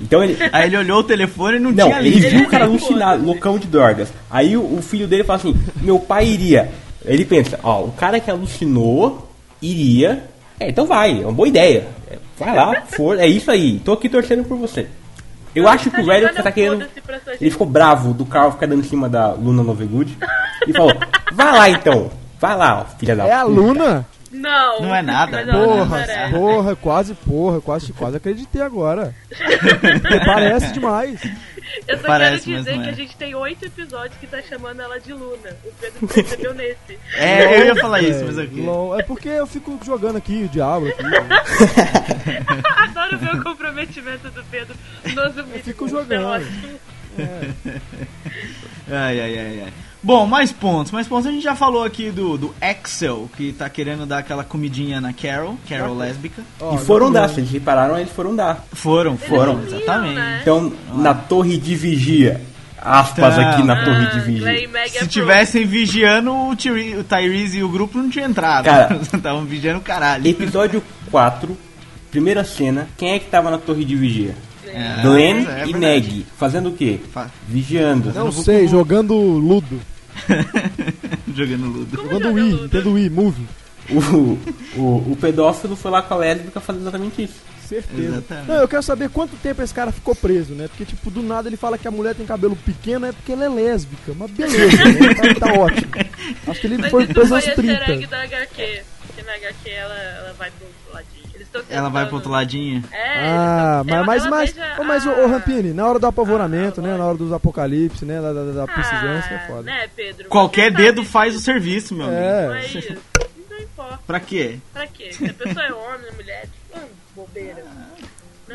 [0.00, 0.36] Então ele.
[0.52, 3.58] Aí ele olhou o telefone e não, Não, tinha ele viu o cara alucinar, loucão
[3.58, 4.12] de drogas.
[4.30, 6.70] Aí o, o filho dele fala assim: meu pai iria.
[7.04, 9.30] Ele pensa: ó, o cara que alucinou
[9.60, 10.24] iria.
[10.60, 11.88] É, então vai, é uma boa ideia.
[12.10, 14.86] É, Vai lá, for, é isso aí, tô aqui torcendo por você.
[15.54, 16.86] Eu acho que o velho tá querendo.
[17.40, 20.18] Ele ficou bravo do Carl ficar dando em cima da Luna Lovegood
[20.66, 20.92] e falou:
[21.32, 24.06] vai lá então, vai lá, ó, filha da É a puta." Luna?
[24.32, 26.32] Não, Não é nada, não Porra, merece.
[26.34, 29.14] porra, quase, porra, quase, quase acreditei agora.
[30.26, 31.20] Parece demais.
[31.86, 32.90] Eu só Parece, quero dizer que é.
[32.90, 35.50] a gente tem oito episódios que tá chamando ela de Luna.
[35.64, 36.98] O Pedro percebeu nesse.
[37.16, 38.60] É, eu ia falar isso, mas É, aqui.
[38.60, 41.02] lol, é porque eu fico jogando aqui o diabo aqui.
[41.02, 41.18] né?
[42.76, 44.74] Adoro ver o comprometimento do Pedro
[45.14, 45.62] nos vídeos.
[45.64, 46.26] fico jogando.
[48.90, 49.72] Ai, ai, ai, ai.
[50.02, 50.92] Bom, mais pontos.
[50.92, 51.26] Mais pontos.
[51.26, 55.12] A gente já falou aqui do, do Axel, que tá querendo dar aquela comidinha na
[55.12, 56.42] Carol, Carol lésbica.
[56.60, 58.64] Ó, e foram dar, se eles repararam, eles foram dar.
[58.72, 60.14] Foram, foram, exatamente.
[60.14, 60.38] né?
[60.42, 62.40] Então, na torre de vigia,
[62.80, 63.50] aspas Tá.
[63.50, 64.68] aqui na torre de Ah, vigia.
[65.00, 68.66] Se tivessem vigiando, o, Tyre- o Tyrese e o grupo não tinham entrado.
[68.66, 68.94] Cara.
[69.02, 70.24] Estavam vigiando o caralho.
[70.26, 70.80] Episódio
[71.10, 71.56] 4,
[72.12, 74.36] primeira cena, quem é que tava na torre de vigia?
[74.78, 75.78] É, Glenn é e verdade.
[75.78, 76.26] Neg.
[76.36, 77.00] Fazendo o quê?
[77.12, 78.12] Fa- Vigiando.
[78.12, 79.80] Não sei, jogando Ludo.
[81.34, 81.96] Jogando Ludo.
[81.96, 82.62] Como Jogando joga Wii, Ludo?
[82.64, 83.42] Nintendo Wii, Move.
[83.88, 87.34] O, o, o pedófilo foi lá com a lésbica fazer exatamente isso.
[87.66, 88.02] Certeza.
[88.18, 88.48] Exatamente.
[88.48, 90.68] Não, eu quero saber quanto tempo esse cara ficou preso, né?
[90.68, 93.44] Porque, tipo, do nada ele fala que a mulher tem cabelo pequeno, é porque ela
[93.44, 94.12] é lésbica.
[94.16, 95.14] Mas beleza, né?
[95.40, 95.90] tá, tá ótimo.
[96.46, 98.06] Acho que ele Mas foi preso aos easter egg 30.
[98.08, 98.82] da HQ.
[99.06, 100.66] Porque na HQ ela, ela vai pro
[101.70, 102.82] Ela vai pro outro ladinho.
[102.92, 105.72] É, Ah, eles tão- mas, mas, ela mas, beija ô, mas o, a- ô, Rampini,
[105.72, 106.96] na hora do apavoramento, Ah, né?
[106.96, 108.20] Na hora dos apocalipse, né?
[108.20, 109.62] Da, da, da precisância, é Ah, foda.
[109.62, 110.28] Né, Pedro?
[110.28, 112.20] Qualquer dedo sabe faz o serviço, meu amigo.
[112.20, 112.66] Não é É.
[112.66, 112.96] isso.
[113.50, 113.98] Não importa.
[114.06, 114.58] Pra quê?
[114.72, 115.12] Pra quê?
[115.12, 116.80] Se a pessoa é homem, é mulher, hum,
[117.14, 117.64] bobeira.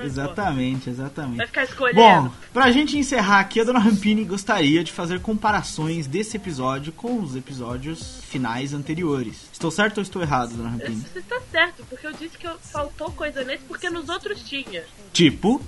[0.04, 0.32] Não importa.
[0.42, 1.38] Exatamente, exatamente.
[1.38, 2.30] Vai ficar escolhendo.
[2.30, 7.22] Bom, pra gente encerrar aqui, a dona Rampini gostaria de fazer comparações desse episódio com
[7.22, 9.50] os episódios finais anteriores.
[9.52, 11.02] Estou certo ou estou errado, dona Rampini?
[11.02, 14.84] Você tá certo, porque eu disse que faltou coisa nesse, porque nos outros tinha.
[15.14, 15.62] Tipo,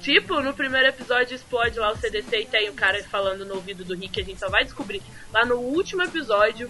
[0.00, 3.84] Tipo, no primeiro episódio explode lá o CDC e tem o cara falando no ouvido
[3.84, 5.00] do Rick, a gente só vai descobrir.
[5.32, 6.68] Lá no último episódio,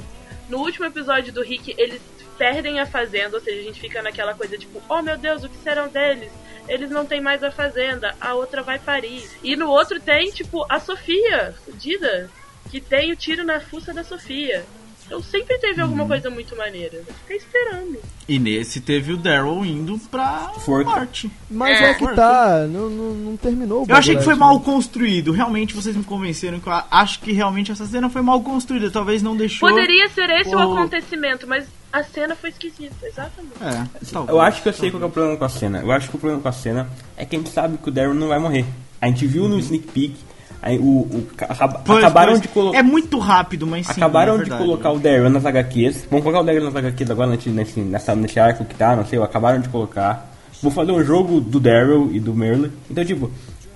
[0.50, 2.02] no último episódio do Rick, eles
[2.36, 5.48] perdem a fazenda, ou seja, a gente fica naquela coisa tipo, oh meu Deus, o
[5.48, 6.30] que serão deles?
[6.68, 9.28] Eles não têm mais a fazenda, a outra vai parir.
[9.42, 12.30] E no outro tem, tipo, a Sofia, fudida,
[12.70, 14.64] que tem o tiro na fuça da Sofia.
[15.04, 17.02] Então sempre teve alguma coisa muito maneira.
[17.26, 17.98] Fica esperando.
[18.26, 20.88] e nesse teve o Daryl indo pra Forca.
[20.90, 21.30] morte.
[21.50, 21.90] Mas É.
[21.90, 24.38] é que tá, não, não, não terminou o Eu achei que foi né?
[24.40, 25.32] mal construído.
[25.32, 28.90] Realmente vocês me convenceram que eu acho que realmente essa cena foi mal construída.
[28.90, 29.68] Talvez não deixou.
[29.68, 33.54] Poderia ser esse o acontecimento, mas a cena foi esquisita, exatamente.
[33.60, 34.28] É, talvez.
[34.34, 35.78] Eu acho que eu sei qual que é o problema com a cena.
[35.80, 37.92] Eu acho que o problema com a cena é que a gente sabe que o
[37.92, 38.64] Daryl não vai morrer.
[39.00, 40.14] A gente viu no sneak peek,
[40.62, 42.42] aí o, o- acaba- Pois, acabaram pois.
[42.42, 42.78] de colocar.
[42.78, 43.92] É muito rápido, mas sim.
[43.92, 46.06] Acabaram é de colocar o Daryl nas HQs.
[46.10, 49.04] Vamos colocar o Daryl nas HQs agora nesse, nesse, nessa, nesse arco que tá, não
[49.04, 50.30] sei, acabaram de colocar.
[50.62, 52.70] Vou fazer um jogo do Daryl e do Merle.
[52.88, 53.30] Então, tipo,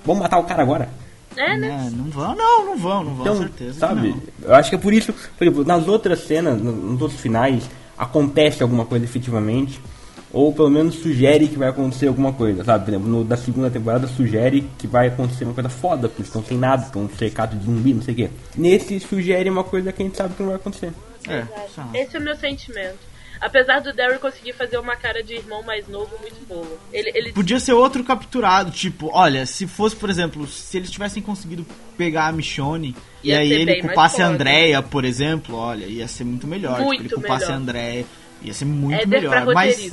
[0.04, 0.88] vamos matar o cara agora?
[1.36, 1.86] É, né?
[1.88, 3.72] É, não vão, não, não vão, não vão, Então, certeza.
[3.74, 4.08] que sabe?
[4.08, 4.48] não.
[4.48, 7.68] Eu acho que é por isso, por exemplo, nas outras cenas, no- nos outros finais,
[7.96, 9.80] acontece alguma coisa efetivamente.
[10.32, 12.84] Ou pelo menos sugere que vai acontecer alguma coisa, sabe?
[12.84, 16.28] Por exemplo, no, da segunda temporada sugere que vai acontecer uma coisa foda, porque eles
[16.28, 18.30] estão sem nada, estão cercados de zumbi, não sei o quê.
[18.56, 20.92] Nesse sugere uma coisa que a gente sabe que não vai acontecer.
[21.28, 21.46] É.
[21.94, 22.98] Esse é o meu sentimento.
[23.40, 26.78] Apesar do Daryl conseguir fazer uma cara de irmão mais novo muito boa.
[26.92, 31.22] Ele, ele Podia ser outro capturado, tipo, olha, se fosse, por exemplo, se eles tivessem
[31.22, 31.66] conseguido
[31.96, 34.26] pegar a Michonne e aí ele culpasse a.
[34.26, 36.80] Andrea, por exemplo, olha, ia ser muito melhor.
[36.80, 37.54] Muito tipo, ele culpasse melhor.
[37.54, 38.06] a Andrea,
[38.42, 39.54] ia ser muito é der pra melhor.
[39.54, 39.92] Mas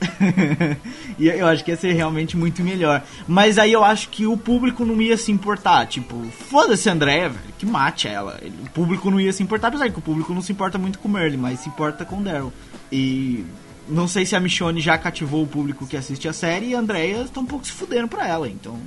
[1.18, 3.02] e eu acho que ia ser realmente muito melhor.
[3.26, 5.86] Mas aí eu acho que o público não ia se importar.
[5.86, 8.40] Tipo, foda-se a Andrea, velho, que mate ela.
[8.64, 11.08] O público não ia se importar, apesar que o público não se importa muito com
[11.08, 12.52] o Merle, mas se importa com o Daryl.
[12.90, 13.44] E
[13.88, 16.78] não sei se a Michonne já cativou o público que assiste a série e a
[16.78, 18.80] Andrea tá um pouco se fudendo pra ela, então.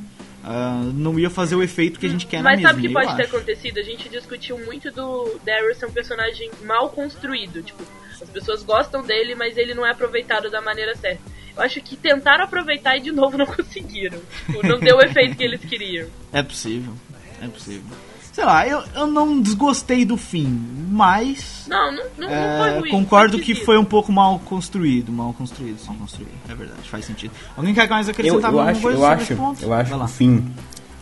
[0.43, 2.70] ah, não ia fazer o efeito que a gente quer Mas na mesma.
[2.70, 3.36] sabe o que pode ter acho.
[3.36, 3.80] acontecido?
[3.80, 7.62] A gente discutiu muito do Daryl ser um personagem mal construído.
[7.64, 7.84] Tipo,
[8.22, 11.22] as pessoas gostam dele, mas ele não é aproveitado da maneira certa.
[11.56, 14.20] Eu acho que tentaram aproveitar e de novo não conseguiram.
[14.45, 16.08] Tipo, não deu o efeito que eles queriam.
[16.32, 16.93] É possível,
[17.41, 17.95] é possível.
[18.32, 20.47] Sei lá, eu, eu não desgostei do fim,
[20.89, 21.65] mas.
[21.67, 22.91] Não, não, não, É, não foi ruim.
[22.91, 26.32] concordo que foi um pouco mal construído, mal construído, mal construído.
[26.47, 27.32] É verdade, faz sentido.
[27.57, 30.45] Alguém quer mais acrescentar eu alguma acho, coisa eu acho, eu acho que o fim,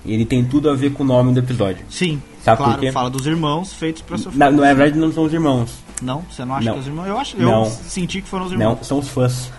[0.03, 1.85] ele tem tudo a ver com o nome do episódio.
[1.89, 2.91] Sim, Sabe por claro, quê?
[2.91, 4.37] fala dos irmãos feitos pra sofrer.
[4.39, 5.71] Na, na verdade, não são os irmãos.
[6.01, 6.73] Não, você não acha Não.
[6.73, 7.05] que os irmãos?
[7.07, 7.65] Eu acho, Não.
[7.65, 8.75] eu senti que foram os irmãos.
[8.77, 9.51] Não, são os fãs.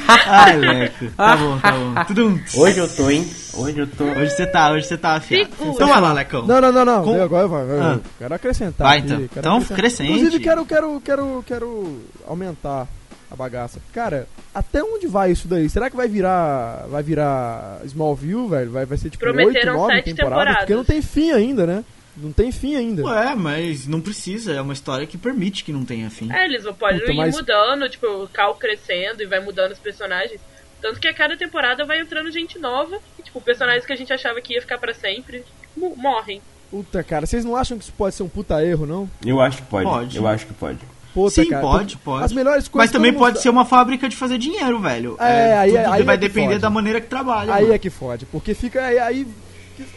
[0.08, 1.06] Ai, Leco.
[1.16, 2.40] Tá bom, tá bom.
[2.56, 3.30] Hoje eu tô, hein?
[3.56, 4.04] Hoje eu tô.
[4.06, 5.50] Hoje você tá, hoje você tá afiado.
[5.62, 6.46] Então vai lá, Lecão.
[6.46, 7.04] Não, não, não, não.
[7.04, 8.00] Com- Eu Agora vai, vai, Ah.
[8.18, 8.88] Quero acrescentar.
[8.88, 9.18] Vai, então.
[9.18, 9.78] quero Então, acrescentar.
[9.78, 10.12] crescente.
[10.12, 12.88] Inclusive, quero, quero, quero, quero aumentar
[13.30, 13.80] a bagaça.
[13.94, 15.70] Cara, até onde vai isso daí?
[15.70, 18.72] Será que vai virar, vai virar Smallville, velho?
[18.72, 20.38] Vai, vai ser tipo oito, Prometeram nove sete temporadas?
[20.38, 20.58] temporadas.
[20.60, 21.84] Porque não tem fim ainda, né?
[22.16, 23.04] Não tem fim ainda.
[23.04, 24.54] Ué, mas não precisa.
[24.54, 26.32] É uma história que permite que não tenha fim.
[26.32, 29.80] É, eles podem Puta, ir mas- mudando, tipo, o Cal crescendo e vai mudando os
[29.80, 30.40] personagens.
[30.84, 33.00] Tanto que a cada temporada vai entrando gente nova.
[33.18, 35.44] E, tipo, personagens que a gente achava que ia ficar pra sempre
[35.76, 36.42] mo- morrem.
[36.70, 39.10] Puta, cara, vocês não acham que isso pode ser um puta erro, não?
[39.26, 39.86] Eu acho que pode.
[39.86, 40.18] Pode.
[40.18, 40.80] Eu acho que pode.
[41.14, 42.26] Puta, Sim, cara, pode, pode.
[42.26, 45.16] As melhores coisas Mas também mundo pode ser uma fábrica de fazer dinheiro, velho.
[45.22, 46.60] É, aí- tudo aí vai é depender fode.
[46.62, 47.54] da maneira que trabalha.
[47.54, 47.74] Aí mano.
[47.76, 49.28] é que fode, porque fica aí, aí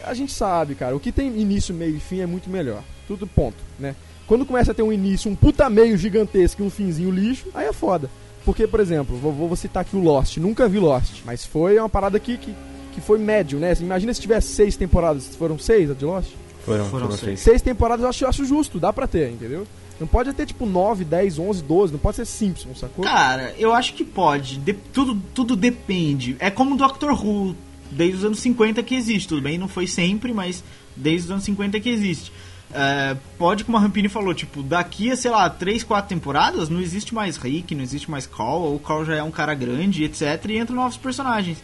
[0.04, 2.82] a gente sabe, cara, o que tem início, meio e fim é muito melhor.
[3.08, 3.96] Tudo ponto, né?
[4.26, 7.66] Quando começa a ter um início, um puta meio gigantesco e um finzinho lixo, aí
[7.66, 8.08] é foda.
[8.46, 10.38] Porque, por exemplo, vou, vou citar aqui o Lost.
[10.38, 12.54] Nunca vi Lost, mas foi uma parada aqui que,
[12.94, 13.74] que foi médio, né?
[13.80, 15.34] Imagina se tivesse seis temporadas.
[15.36, 16.30] Foram seis a de Lost?
[16.64, 17.40] Foram, Foram foram seis.
[17.40, 17.60] seis.
[17.60, 19.66] Temporadas eu acho, eu acho justo, dá pra ter, entendeu?
[19.98, 23.04] Não pode ter tipo 9, 10, 11, 12, não pode ser Simpsons, sacou?
[23.04, 24.58] Cara, eu acho que pode.
[24.58, 26.36] De- tudo, tudo depende.
[26.38, 27.56] É como o Doctor Who,
[27.90, 29.26] desde os anos 50 que existe.
[29.28, 30.62] Tudo bem, não foi sempre, mas
[30.94, 32.30] desde os anos 50 que existe.
[32.78, 36.78] É, pode, como a Rampini falou, tipo, daqui a, sei lá, 3, 4 temporadas, não
[36.78, 40.04] existe mais Rick, não existe mais Carl, ou o Carl já é um cara grande,
[40.04, 40.44] etc.
[40.50, 41.62] E entram novos personagens.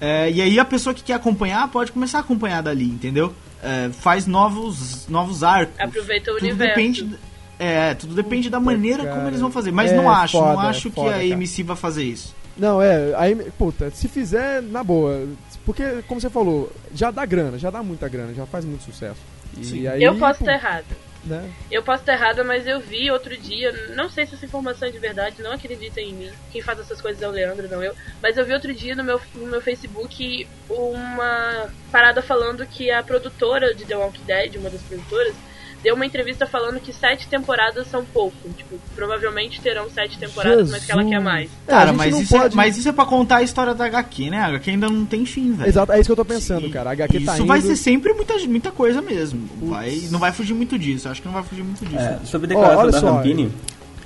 [0.00, 3.34] É, e aí a pessoa que quer acompanhar pode começar a acompanhar dali, entendeu?
[3.62, 5.78] É, faz novos, novos arcos.
[5.78, 6.74] Aproveita o tudo universo.
[6.74, 7.18] Depende,
[7.58, 9.14] é, tudo depende da maneira cara.
[9.14, 9.72] como eles vão fazer.
[9.72, 11.34] Mas É, não acho, foda, não acho foda, que a cara.
[11.34, 12.34] AMC vai fazer isso.
[12.56, 15.28] Não, é, aí, puta, se fizer, na boa.
[15.66, 19.20] Porque, como você falou, já dá grana, já dá muita grana, já faz muito sucesso.
[19.62, 20.84] E aí, Eu posso estar errada.
[21.24, 21.50] né?
[21.70, 24.90] Eu posso estar errada, mas eu vi outro dia, não sei se essa informação é
[24.90, 26.30] de verdade, não acreditem em mim.
[26.52, 27.94] Quem faz essas coisas é o Leandro, não eu.
[28.22, 33.02] Mas eu vi outro dia no meu, no meu Facebook uma parada falando que a
[33.02, 35.34] produtora de The Walking Dead, uma das produtoras,
[35.82, 38.36] deu uma entrevista falando que sete temporadas são pouco.
[38.56, 41.48] Tipo, provavelmente terão sete temporadas, mas que ela quer mais.
[41.66, 43.84] É, a Cara, mas isso, pode- é, mas isso é pra contar a história da
[43.86, 44.38] HQ, né?
[44.40, 45.68] A HQ ainda não tem fim, velho.
[45.68, 46.70] Exato, é isso que eu tô pensando, Sim.
[46.72, 46.90] cara.
[46.90, 47.46] A HQ isso tá indo...
[47.46, 49.48] vai ser sempre muita, muita coisa mesmo.
[49.62, 51.08] Vai, não vai fugir muito disso.
[51.08, 51.98] Acho que não vai fugir muito disso.
[52.02, 53.52] É, sobre a declaração olha da só, Rampini,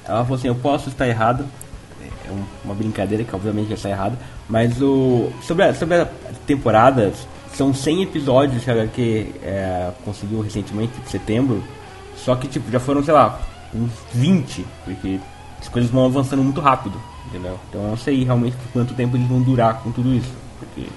[0.07, 1.47] ela falou assim, eu posso estar errado,
[2.03, 4.19] é um- uma brincadeira que obviamente já está errado,
[4.49, 6.09] mas o sobre a, sobre a
[6.47, 7.13] temporada,
[7.61, 11.63] são 100 episódios que a HQ é, conseguiu recentemente, em setembro,
[12.17, 13.39] só que tipo, já foram, sei lá,
[13.75, 15.21] uns 20, porque
[15.61, 16.99] as coisas vão avançando muito rápido,
[17.29, 17.59] entendeu?
[17.69, 20.89] Então eu não sei realmente por quanto tempo eles vão durar com tudo isso, porque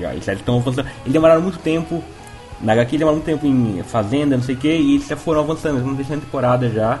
[0.00, 2.02] já eles estão avançando, eles demoraram muito tempo
[2.62, 5.40] na HQ demora muito tempo em fazenda, não sei o que, e eles já foram
[5.42, 6.98] avançando, eles estão na terceira temporada já,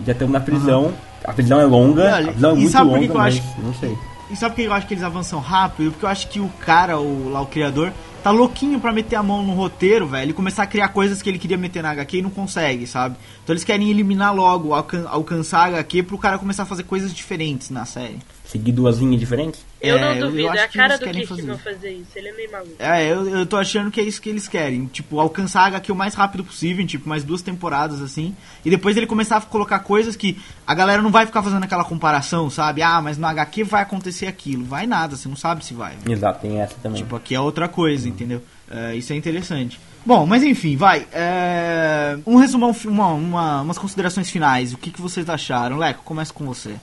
[0.00, 0.92] e já estamos na prisão.
[1.24, 3.16] A prisão é longa, Olha, a prisão é e muito sabe por que longa, que
[3.16, 3.98] eu mas acho- não sei.
[4.30, 5.92] E sabe por que eu acho que eles avançam rápido?
[5.92, 7.90] Porque eu acho que o cara, o, lá o criador,
[8.22, 11.28] tá louquinho pra meter a mão no roteiro, velho, e começar a criar coisas que
[11.28, 13.16] ele queria meter na HQ e não consegue, sabe?
[13.42, 17.12] Então eles querem eliminar logo, alcan alcançar a HQ pro cara começar a fazer coisas
[17.12, 18.18] diferentes na série.
[18.48, 19.62] Seguir duas linhas diferentes?
[19.78, 21.74] Eu É, não eu duvido, acho é a que cara eles do querem Kirkman fazer
[21.74, 22.10] fazer isso.
[22.16, 22.74] Ele é meio maluco.
[22.78, 24.86] É, eu, eu tô achando que é isso que eles querem.
[24.86, 28.34] Tipo, alcançar a HQ o mais rápido possível, em, tipo, mais duas temporadas, assim.
[28.64, 31.84] E depois ele começar a colocar coisas que a galera não vai ficar fazendo aquela
[31.84, 32.80] comparação, sabe?
[32.80, 34.64] Ah, mas no HQ vai acontecer aquilo.
[34.64, 35.92] Vai nada, você não sabe se vai.
[36.08, 37.02] Exato, tem essa também.
[37.02, 38.42] Tipo, aqui é outra coisa, entendeu?
[38.70, 39.78] É, isso é interessante.
[40.06, 41.06] Bom, mas enfim, vai.
[41.12, 44.72] É, um resumão, uma, uma, umas considerações finais.
[44.72, 45.76] O que, que vocês acharam?
[45.76, 46.76] Leco, começa com você.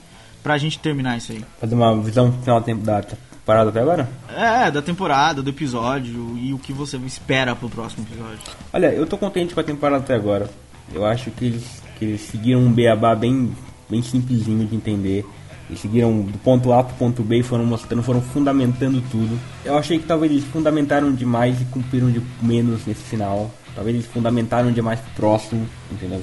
[0.46, 1.44] Pra gente terminar isso aí.
[1.60, 4.08] Fazer uma visão final da tempo- da temporada até agora?
[4.32, 8.38] É, da temporada, do episódio e o que você espera pro próximo episódio.
[8.72, 10.48] Olha, eu tô contente com a temporada até agora.
[10.94, 13.50] Eu acho que eles, que eles seguiram um beabá bem,
[13.90, 15.26] bem simplesinho de entender.
[15.68, 19.36] Eles seguiram do ponto A pro ponto B e foram mostrando, foram fundamentando tudo.
[19.64, 23.50] Eu achei que talvez eles fundamentaram demais e cumpriram de menos nesse final.
[23.74, 26.22] Talvez eles fundamentaram demais pro próximo, entendeu?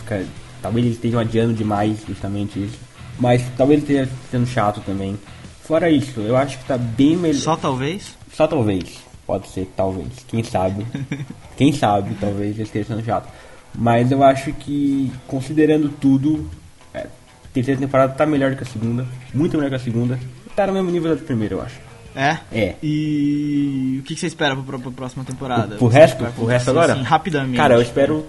[0.61, 2.92] Talvez eles estejam adiando demais justamente isso.
[3.19, 5.17] Mas talvez esteja sendo chato também.
[5.61, 7.39] Fora isso, eu acho que tá bem melhor.
[7.39, 8.17] Só talvez?
[8.33, 8.99] Só talvez.
[9.25, 10.09] Pode ser, talvez.
[10.27, 10.85] Quem sabe.
[11.55, 13.29] Quem sabe, talvez ele esteja sendo chato.
[13.73, 16.49] Mas eu acho que, considerando tudo,
[16.93, 19.05] é, a terceira temporada tá melhor que a segunda.
[19.33, 20.19] Muito melhor que a segunda.
[20.55, 21.79] Tá no mesmo nível da primeira, eu acho.
[22.15, 22.37] É?
[22.51, 22.75] É.
[22.83, 25.77] E o que você espera pra, pra próxima temporada?
[25.77, 26.23] Pro resto?
[26.35, 26.93] Pro resto agora?
[26.93, 27.57] Assim, rapidamente.
[27.57, 28.25] Cara, eu espero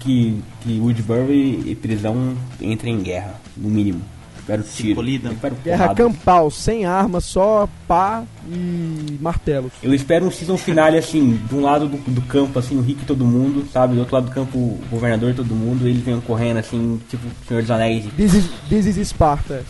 [0.00, 4.02] que, que Woodbury e prisão entrem em guerra, no mínimo.
[4.48, 4.94] Espero tiro.
[4.94, 5.30] colidam.
[5.30, 6.02] Eu espero Guerra porrada.
[6.02, 9.72] campal, sem arma, só pá e martelos.
[9.82, 13.02] Eu espero um season finale assim, de um lado do, do campo, assim, o Rick
[13.02, 13.94] e todo mundo, sabe?
[13.94, 17.22] Do outro lado do campo, o governador e todo mundo, eles venham correndo assim, tipo
[17.46, 18.04] Senhor dos Anéis.
[18.16, 18.98] This is, this is.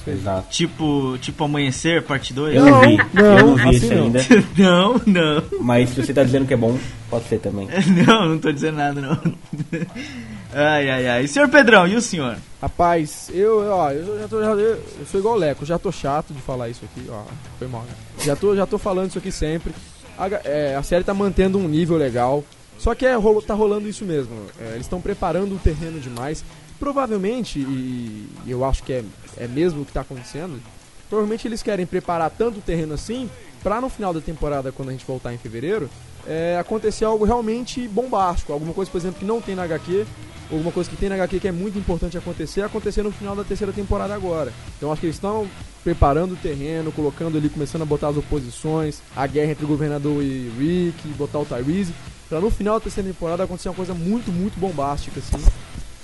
[0.06, 0.46] Exato.
[0.50, 2.54] Tipo, tipo Amanhecer, parte 2?
[2.56, 4.04] Eu não, Não, vi, não, eu não vi assim esse não.
[4.04, 4.20] ainda.
[4.56, 5.42] não, não.
[5.60, 6.78] Mas se você tá dizendo que é bom,
[7.10, 7.68] pode ser também.
[8.06, 9.18] Não, não tô dizendo nada, não.
[10.52, 11.26] Ai, ai, ai.
[11.26, 12.36] Senhor Pedrão, e o senhor?
[12.60, 14.58] Rapaz, eu, eu, ó, eu, já tô, já- eu,
[15.00, 17.22] eu sou igual o Leco, já tô chato de falar isso aqui, ó,
[17.58, 17.82] foi mal.
[17.82, 17.92] né?
[18.24, 19.72] Já tô, já tô falando isso aqui sempre.
[20.18, 22.42] A, é, a série tá mantendo um nível legal,
[22.78, 24.32] só que é, rolo- tá rolando isso mesmo.
[24.60, 26.44] é, eles estão preparando o terreno demais.
[26.78, 29.04] Provavelmente, e eu acho que é,
[29.36, 30.60] é mesmo o que tá acontecendo,
[31.10, 33.28] provavelmente eles querem preparar tanto o terreno assim
[33.62, 35.90] pra no final da temporada, quando a gente voltar em fevereiro,
[36.26, 38.52] é, acontecer algo realmente bombástico.
[38.52, 40.06] Alguma coisa, por exemplo, que não tem na HQ,
[40.50, 43.44] alguma coisa que tem na HQ que é muito importante acontecer, acontecer no final da
[43.44, 44.52] terceira temporada agora.
[44.76, 45.46] Então acho que eles estão
[45.84, 50.22] preparando o terreno, colocando ali, começando a botar as oposições, a guerra entre o governador
[50.22, 51.94] e Rick, botar o Tyrese,
[52.28, 55.42] pra no final da terceira temporada acontecer uma coisa muito, muito bombástica, assim.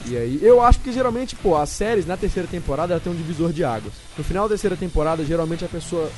[0.07, 3.17] E aí, eu acho que geralmente, pô, as séries na terceira temporada ela tem um
[3.17, 3.95] divisor de águas.
[4.17, 6.11] No final da terceira temporada, geralmente a pessoa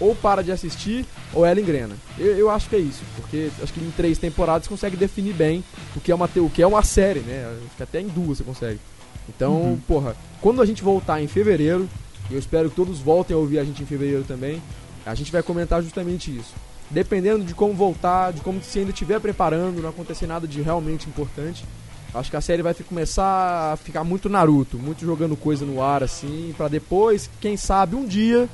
[0.00, 1.96] ou para de assistir ou ela engrena.
[2.18, 5.34] Eu, eu acho que é isso, porque acho que em três temporadas você consegue definir
[5.34, 5.64] bem
[5.96, 7.46] o que é uma, o que é uma série, né?
[7.56, 8.80] Acho que até em duas você consegue.
[9.28, 11.88] Então, porra, quando a gente voltar em fevereiro,
[12.30, 14.62] e eu espero que todos voltem a ouvir a gente em fevereiro também,
[15.04, 16.54] a gente vai comentar justamente isso.
[16.90, 21.08] Dependendo de como voltar, de como se ainda estiver preparando, não acontecer nada de realmente
[21.08, 21.64] importante,
[22.12, 26.02] acho que a série vai começar a ficar muito Naruto, muito jogando coisa no ar
[26.02, 28.48] assim, pra depois, quem sabe um dia,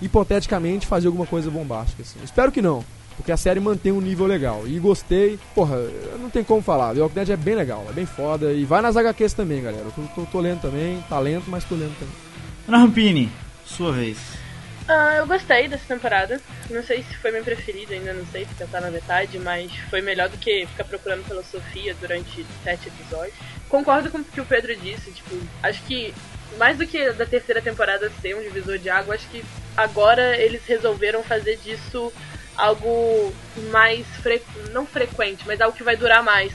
[0.00, 2.18] hipoteticamente, fazer alguma coisa bombástica assim.
[2.22, 2.84] Espero que não,
[3.16, 4.66] porque a série mantém um nível legal.
[4.66, 5.76] E gostei, porra,
[6.20, 6.94] não tem como falar.
[6.94, 8.52] The Walking Dead é bem legal, é bem foda.
[8.52, 9.84] E vai nas HQs também, galera.
[9.84, 12.14] Eu tô, tô, tô lendo também, tá lento, mas tô lendo também.
[12.68, 13.30] Ana Rampini,
[13.64, 14.18] sua vez.
[14.88, 16.40] Ah, eu gostei dessa temporada.
[16.70, 20.00] Não sei se foi minha preferida, ainda não sei, porque tá na metade, mas foi
[20.00, 23.34] melhor do que ficar procurando pela Sofia durante sete episódios.
[23.68, 26.14] Concordo com o que o Pedro disse, tipo, acho que
[26.56, 29.44] mais do que da terceira temporada ser um divisor de água, acho que
[29.76, 32.12] agora eles resolveram fazer disso
[32.56, 33.34] algo
[33.70, 34.42] mais fre...
[34.72, 36.52] não frequente, mas algo que vai durar mais.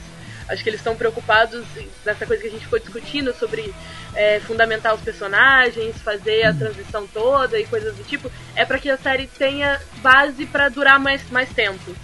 [0.48, 1.64] Acho que eles estão preocupados
[2.04, 3.72] nessa coisa que a gente ficou discutindo sobre
[4.14, 8.30] é, fundamentar os personagens, fazer a transição toda e coisas do tipo.
[8.54, 11.94] É para que a série tenha base para durar mais, mais tempo.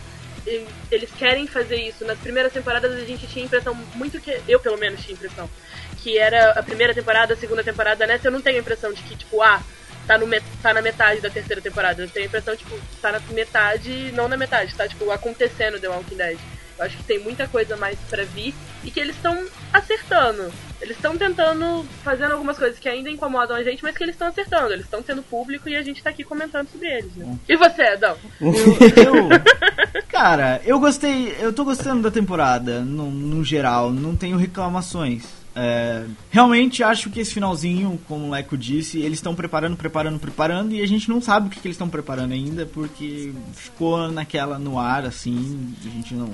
[0.47, 2.05] E eles querem fazer isso.
[2.05, 4.41] Nas primeiras temporadas a gente tinha a impressão muito que.
[4.49, 5.51] Eu, pelo menos, tinha a impressão.
[5.99, 8.07] Que era a primeira temporada, a segunda temporada.
[8.07, 9.61] Nessa eu não tenho a impressão de que, tipo, ah,
[10.09, 12.02] tá, no met- tá na metade da terceira temporada.
[12.02, 15.88] Eu tenho a impressão, tipo, tá na metade, não na metade, tá, tipo, acontecendo The
[15.88, 16.38] Walking Dead.
[16.78, 18.54] Eu acho que tem muita coisa mais pra vir
[18.84, 19.36] e que eles estão
[19.72, 20.52] acertando.
[20.80, 24.28] Eles estão tentando, fazendo algumas coisas que ainda incomodam a gente, mas que eles estão
[24.28, 24.72] acertando.
[24.72, 27.36] Eles estão tendo público e a gente tá aqui comentando sobre eles, né?
[27.48, 28.16] E você, Adão?
[28.40, 29.28] Eu, eu-
[30.09, 35.24] cara, eu gostei, eu tô gostando da temporada, no, no geral, não tenho reclamações.
[35.61, 40.72] É, realmente acho que esse finalzinho, como o Leco disse, eles estão preparando, preparando, preparando
[40.72, 44.56] e a gente não sabe o que, que eles estão preparando ainda porque ficou naquela
[44.56, 46.30] no ar assim, a gente não,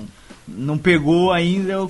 [0.47, 1.87] não pegou ainda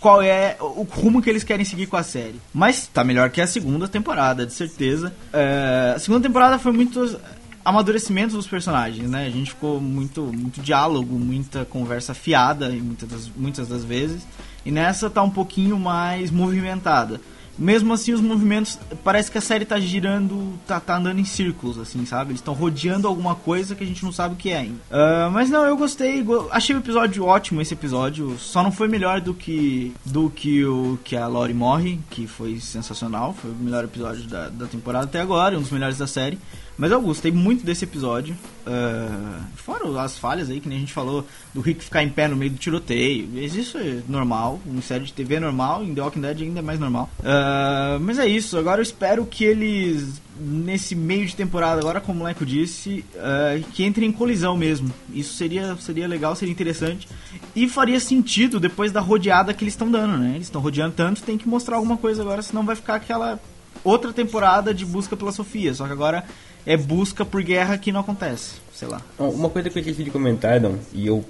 [0.00, 2.40] qual é o rumo que eles querem seguir com a série.
[2.54, 5.12] Mas tá melhor que a segunda temporada, de certeza.
[5.30, 7.20] É, a segunda temporada foi muito
[7.62, 9.26] amadurecimento dos personagens, né?
[9.26, 14.26] A gente ficou muito, muito diálogo, muita conversa fiada muitas das, muitas das vezes.
[14.68, 17.18] E nessa tá um pouquinho mais movimentada.
[17.58, 18.78] Mesmo assim, os movimentos.
[19.02, 20.52] Parece que a série tá girando.
[20.66, 22.30] tá, tá andando em círculos, assim, sabe?
[22.30, 24.78] Eles estão rodeando alguma coisa que a gente não sabe o que é ainda.
[24.90, 26.22] Ah, mas não, eu gostei.
[26.22, 28.38] go- Achei o episódio ótimo, esse episódio.
[28.38, 29.92] Só não foi melhor do que.
[30.04, 33.32] do que o que a Lori morre, que foi sensacional.
[33.32, 36.38] Foi o melhor episódio da, da temporada até agora, um dos melhores da série.
[36.78, 38.36] Mas eu gostei muito desse episódio.
[38.64, 42.28] Ah, fora as falhas aí, que nem a gente falou, do Rick ficar em pé
[42.28, 43.28] no meio do tiroteio.
[43.36, 44.60] Isso é normal.
[44.64, 47.10] Em série de TV é normal, em The Walking Dead ainda é mais normal.
[47.24, 48.56] Ah, mas é isso.
[48.56, 53.58] Agora eu espero que eles, nesse meio de temporada, agora como o Leco disse, ah,
[53.72, 54.92] que entrem em colisão mesmo.
[55.12, 57.08] Isso seria, seria legal, seria interessante.
[57.56, 60.32] E faria sentido depois da rodeada que eles estão dando, né?
[60.36, 63.40] Eles estão rodeando tanto, tem que mostrar alguma coisa agora, senão vai ficar aquela
[63.82, 65.74] outra temporada de busca pela Sofia.
[65.74, 66.24] Só que agora
[66.68, 68.56] é busca por guerra que não acontece.
[68.74, 69.00] Sei lá.
[69.18, 71.24] Uma coisa que eu esqueci de comentar, Edon, e eu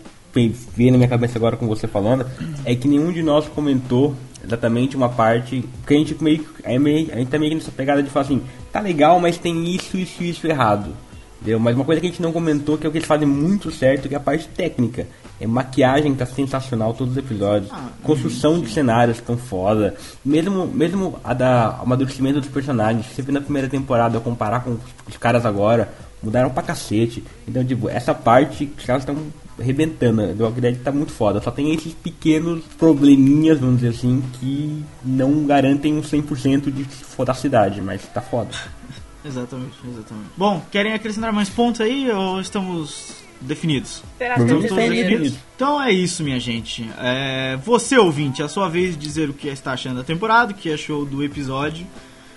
[0.76, 2.26] vi na minha cabeça agora com você falando,
[2.64, 4.14] é que nenhum de nós comentou
[4.44, 6.16] exatamente uma parte, porque a gente
[6.64, 9.74] é meio- a gente tá meio nessa pegada de falar assim, tá legal, mas tem
[9.74, 10.92] isso, isso e isso errado.
[11.40, 11.58] Entendeu?
[11.60, 13.70] Mas uma coisa que a gente não comentou, que é o que eles fazem muito
[13.70, 15.06] certo, que é a parte técnica.
[15.40, 17.70] É maquiagem tá sensacional todos os episódios.
[18.02, 19.94] Construção de cenários tão foda.
[20.24, 23.06] Mesmo, mesmo a da amadurecimento dos personagens.
[23.06, 24.76] Você vê na primeira temporada comparar com
[25.06, 27.22] os caras agora, mudaram pra cacete.
[27.46, 29.16] Então, tipo, essa parte os caras estão
[29.58, 30.34] arrebentando.
[30.34, 31.40] The Walking Dead tá muito foda.
[31.40, 37.80] Só tem esses pequenos probleminhas, vamos dizer assim, que não garantem um 100% de fodacidade,
[37.80, 38.50] mas tá foda.
[39.24, 40.30] Exatamente, exatamente.
[40.36, 44.02] Bom, querem acrescentar mais pontos aí ou estamos definidos?
[44.16, 45.34] Será que eles Todos definidos.
[45.56, 46.88] Então é isso, minha gente.
[46.98, 50.52] É, você, ouvinte, é a sua vez de dizer o que está achando da temporada,
[50.52, 51.86] o que achou do episódio,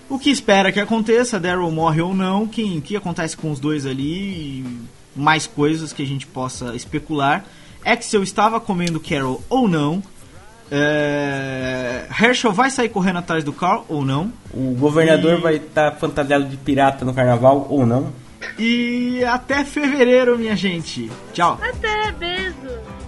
[0.10, 3.60] o que espera que aconteça, Daryl morre ou não, quem, o que acontece com os
[3.60, 4.66] dois ali,
[5.16, 7.46] mais coisas que a gente possa especular.
[7.86, 10.02] Axel estava comendo Carol ou não.
[10.74, 14.32] É, Herschel vai sair correndo atrás do Carl ou não.
[14.54, 18.14] O governador E- vai estar fantasiado de pirata no carnaval ou não?
[18.58, 21.12] E até fevereiro, minha gente.
[21.34, 21.60] Tchau.
[21.62, 23.01] Até, beijo.